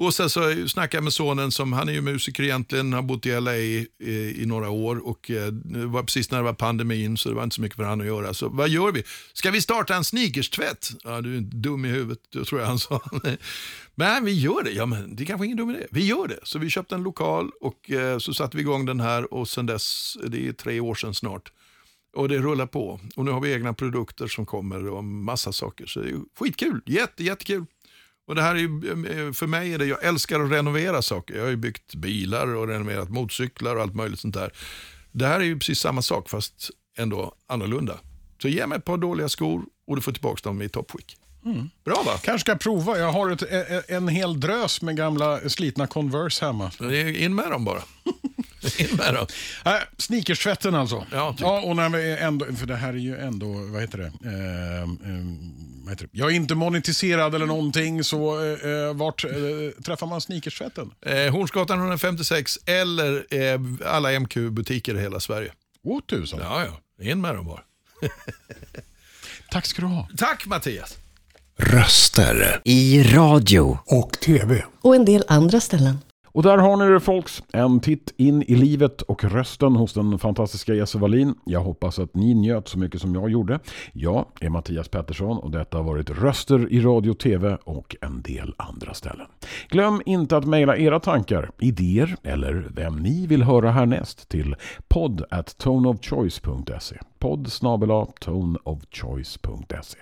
Och 0.00 0.14
sen 0.14 0.30
så 0.30 0.68
snackade 0.68 0.96
jag 0.96 1.04
med 1.04 1.12
sonen, 1.12 1.52
som 1.52 1.72
han 1.72 1.88
är 1.88 1.92
ju 1.92 2.00
musiker 2.00 2.42
egentligen, 2.42 2.92
har 2.92 3.02
bott 3.02 3.26
i 3.26 3.40
LA 3.40 3.56
i, 3.56 3.86
eh, 4.02 4.42
i 4.42 4.46
några 4.46 4.70
år 4.70 5.06
och 5.08 5.30
eh, 5.30 5.46
det 5.46 5.86
var 5.86 6.02
precis 6.02 6.30
när 6.30 6.38
det 6.38 6.44
var 6.44 6.52
pandemin 6.52 7.16
så 7.16 7.28
det 7.28 7.34
var 7.34 7.44
inte 7.44 7.54
så 7.54 7.62
mycket 7.62 7.76
för 7.76 7.84
han 7.84 8.00
att 8.00 8.06
göra. 8.06 8.34
Så 8.34 8.48
vad 8.48 8.68
gör 8.68 8.92
vi? 8.92 9.02
Ska 9.32 9.50
vi 9.50 9.60
starta 9.60 9.94
en 9.94 10.04
sneakers-tvätt? 10.04 10.90
Ja, 11.04 11.20
du 11.20 11.34
är 11.34 11.38
inte 11.38 11.56
dum 11.56 11.84
i 11.84 11.88
huvudet, 11.88 12.46
tror 12.48 12.60
jag 12.60 12.68
han 12.68 12.78
sa. 12.78 13.02
Men 13.94 14.24
vi 14.24 14.32
gör 14.32 14.62
det. 14.62 14.70
Ja, 14.70 14.86
men 14.86 15.16
det 15.16 15.22
är 15.22 15.26
kanske 15.26 15.44
ingen 15.44 15.56
dum 15.56 15.70
idé. 15.70 15.86
Vi 15.90 16.06
gör 16.06 16.28
det. 16.28 16.38
Så 16.42 16.58
vi 16.58 16.70
köpte 16.70 16.94
en 16.94 17.02
lokal 17.02 17.50
och 17.60 17.90
eh, 17.90 18.18
så 18.18 18.34
satte 18.34 18.56
vi 18.56 18.62
igång 18.62 18.86
den 18.86 19.00
här 19.00 19.34
och 19.34 19.48
sen 19.48 19.66
dess, 19.66 20.16
det 20.26 20.48
är 20.48 20.52
tre 20.52 20.80
år 20.80 20.94
sedan 20.94 21.14
snart. 21.14 21.52
Och 22.16 22.28
det 22.28 22.38
rullar 22.38 22.66
på. 22.66 23.00
Och 23.16 23.24
nu 23.24 23.30
har 23.30 23.40
vi 23.40 23.52
egna 23.52 23.74
produkter 23.74 24.26
som 24.26 24.46
kommer 24.46 24.88
och 24.88 25.04
massa 25.04 25.52
saker. 25.52 25.86
Så 25.86 26.00
det 26.00 26.10
är 26.10 26.16
skitkul. 26.38 26.80
Jätte, 26.86 27.24
jättekul. 27.24 27.64
Och 28.30 28.36
det 28.36 28.42
här 28.42 28.54
är 28.54 28.58
ju, 28.58 29.32
för 29.32 29.46
mig 29.46 29.74
är 29.74 29.78
det, 29.78 29.86
jag 29.86 30.04
älskar 30.04 30.40
att 30.40 30.50
renovera 30.52 31.02
saker. 31.02 31.34
Jag 31.34 31.42
har 31.42 31.50
ju 31.50 31.56
byggt 31.56 31.94
bilar 31.94 32.54
och 32.54 32.68
renoverat 32.68 33.08
motorcyklar 33.10 33.76
och 33.76 33.82
allt 33.82 33.94
möjligt 33.94 34.20
sånt 34.20 34.34
där. 34.34 34.52
Det 35.12 35.26
här 35.26 35.40
är 35.40 35.44
ju 35.44 35.58
precis 35.58 35.78
samma 35.78 36.02
sak 36.02 36.30
fast 36.30 36.70
ändå 36.98 37.34
annorlunda. 37.46 37.98
Så 38.42 38.48
ge 38.48 38.66
mig 38.66 38.78
ett 38.78 38.84
par 38.84 38.96
dåliga 38.96 39.28
skor 39.28 39.62
och 39.86 39.96
du 39.96 40.02
får 40.02 40.12
tillbaka 40.12 40.40
dem 40.48 40.62
i 40.62 40.68
toppskick. 40.68 41.16
Bra 41.84 42.02
va? 42.06 42.12
Kanske 42.22 42.38
ska 42.38 42.56
prova. 42.56 42.98
Jag 42.98 43.12
har 43.12 43.30
ett, 43.30 43.42
e- 43.42 43.82
en 43.88 44.08
hel 44.08 44.40
drös 44.40 44.82
med 44.82 44.96
gamla 44.96 45.48
slitna 45.48 45.86
Converse 45.86 46.44
hemma. 46.44 46.70
In 47.16 47.34
med 47.34 47.50
dem 47.50 47.64
bara. 47.64 47.82
In 48.78 48.96
med 48.96 49.14
dem. 49.14 49.26
Äh, 49.64 49.72
sneakerstvätten 49.98 50.74
alltså. 50.74 51.06
Ja, 51.12 51.32
typ. 51.32 51.40
ja, 51.40 51.60
och 51.60 51.76
när 51.76 51.88
vi 51.88 52.16
ändå, 52.16 52.46
för 52.56 52.66
det 52.66 52.76
här 52.76 52.88
är 52.88 52.92
ju 52.96 53.16
ändå, 53.18 53.46
vad 53.52 53.80
heter 53.80 53.98
det? 53.98 54.12
Eh, 54.24 54.82
eh, 54.82 54.88
vad 55.84 55.90
heter 55.92 56.04
det? 56.04 56.10
Jag 56.12 56.30
är 56.30 56.34
inte 56.34 56.54
monetiserad 56.54 57.34
eller 57.34 57.46
någonting, 57.46 58.04
så 58.04 58.44
eh, 58.54 58.94
vart 58.94 59.24
eh, 59.24 59.30
träffar 59.84 60.06
man 60.06 60.20
sneakerstvätten? 60.20 60.90
Eh, 61.06 61.32
Hornsgatan 61.32 61.78
156 61.78 62.58
eller 62.66 63.26
eh, 63.30 63.60
alla 63.86 64.20
MQ-butiker 64.20 64.94
i 64.94 65.00
hela 65.00 65.20
Sverige. 65.20 65.52
Åh 65.84 66.00
tusan. 66.10 66.40
Ja, 66.42 66.64
ja. 66.64 67.04
In 67.04 67.20
med 67.20 67.34
dem 67.34 67.46
bara. 67.46 67.60
Tack 69.50 69.66
ska 69.66 69.82
du 69.82 69.88
ha. 69.88 70.08
Tack 70.16 70.46
Mattias. 70.46 70.96
Röster. 71.58 72.60
I 72.64 73.02
radio. 73.02 73.78
Och 73.86 74.12
TV. 74.12 74.64
Och 74.80 74.94
en 74.96 75.04
del 75.04 75.24
andra 75.28 75.60
ställen. 75.60 75.98
Och 76.32 76.42
där 76.42 76.58
har 76.58 76.76
ni 76.76 76.88
det 76.88 77.00
folks. 77.00 77.42
En 77.52 77.80
titt 77.80 78.14
in 78.16 78.42
i 78.42 78.54
livet 78.54 79.02
och 79.02 79.24
rösten 79.24 79.76
hos 79.76 79.92
den 79.92 80.18
fantastiska 80.18 80.74
Jesse 80.74 80.98
Wallin. 80.98 81.34
Jag 81.44 81.60
hoppas 81.60 81.98
att 81.98 82.14
ni 82.14 82.34
njöt 82.34 82.68
så 82.68 82.78
mycket 82.78 83.00
som 83.00 83.14
jag 83.14 83.30
gjorde. 83.30 83.58
Jag 83.92 84.24
är 84.40 84.48
Mattias 84.48 84.88
Pettersson 84.88 85.38
och 85.38 85.50
detta 85.50 85.76
har 85.76 85.84
varit 85.84 86.10
Röster 86.10 86.72
i 86.72 86.80
radio, 86.80 87.14
tv 87.14 87.58
och 87.64 87.96
en 88.00 88.22
del 88.22 88.54
andra 88.56 88.94
ställen. 88.94 89.26
Glöm 89.68 90.02
inte 90.06 90.36
att 90.36 90.44
mejla 90.44 90.76
era 90.76 91.00
tankar, 91.00 91.50
idéer 91.58 92.16
eller 92.22 92.70
vem 92.74 92.96
ni 92.96 93.26
vill 93.26 93.42
höra 93.42 93.70
härnäst 93.70 94.28
till 94.28 94.56
podd 94.88 95.24
at 95.30 95.58
toneofchoice.se 95.58 96.96
podd 97.18 97.52
snabel-a 97.52 98.06
toneofchoice.se 98.20 99.98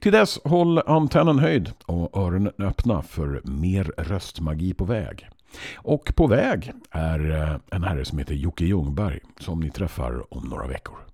Till 0.00 0.12
dess 0.12 0.40
håll 0.44 0.78
antennen 0.78 1.38
höjd 1.38 1.70
och 1.86 2.18
öronen 2.18 2.52
öppna 2.58 3.02
för 3.02 3.40
mer 3.44 3.84
röstmagi 3.96 4.74
på 4.74 4.84
väg. 4.84 5.28
Och 5.74 6.12
på 6.16 6.26
väg 6.26 6.72
är 6.90 7.30
eh, 7.30 7.56
en 7.70 7.84
herre 7.84 8.04
som 8.04 8.18
heter 8.18 8.34
Jocke 8.34 8.64
Ljungberg 8.64 9.20
som 9.38 9.60
ni 9.60 9.70
träffar 9.70 10.34
om 10.34 10.44
några 10.48 10.66
veckor. 10.66 11.09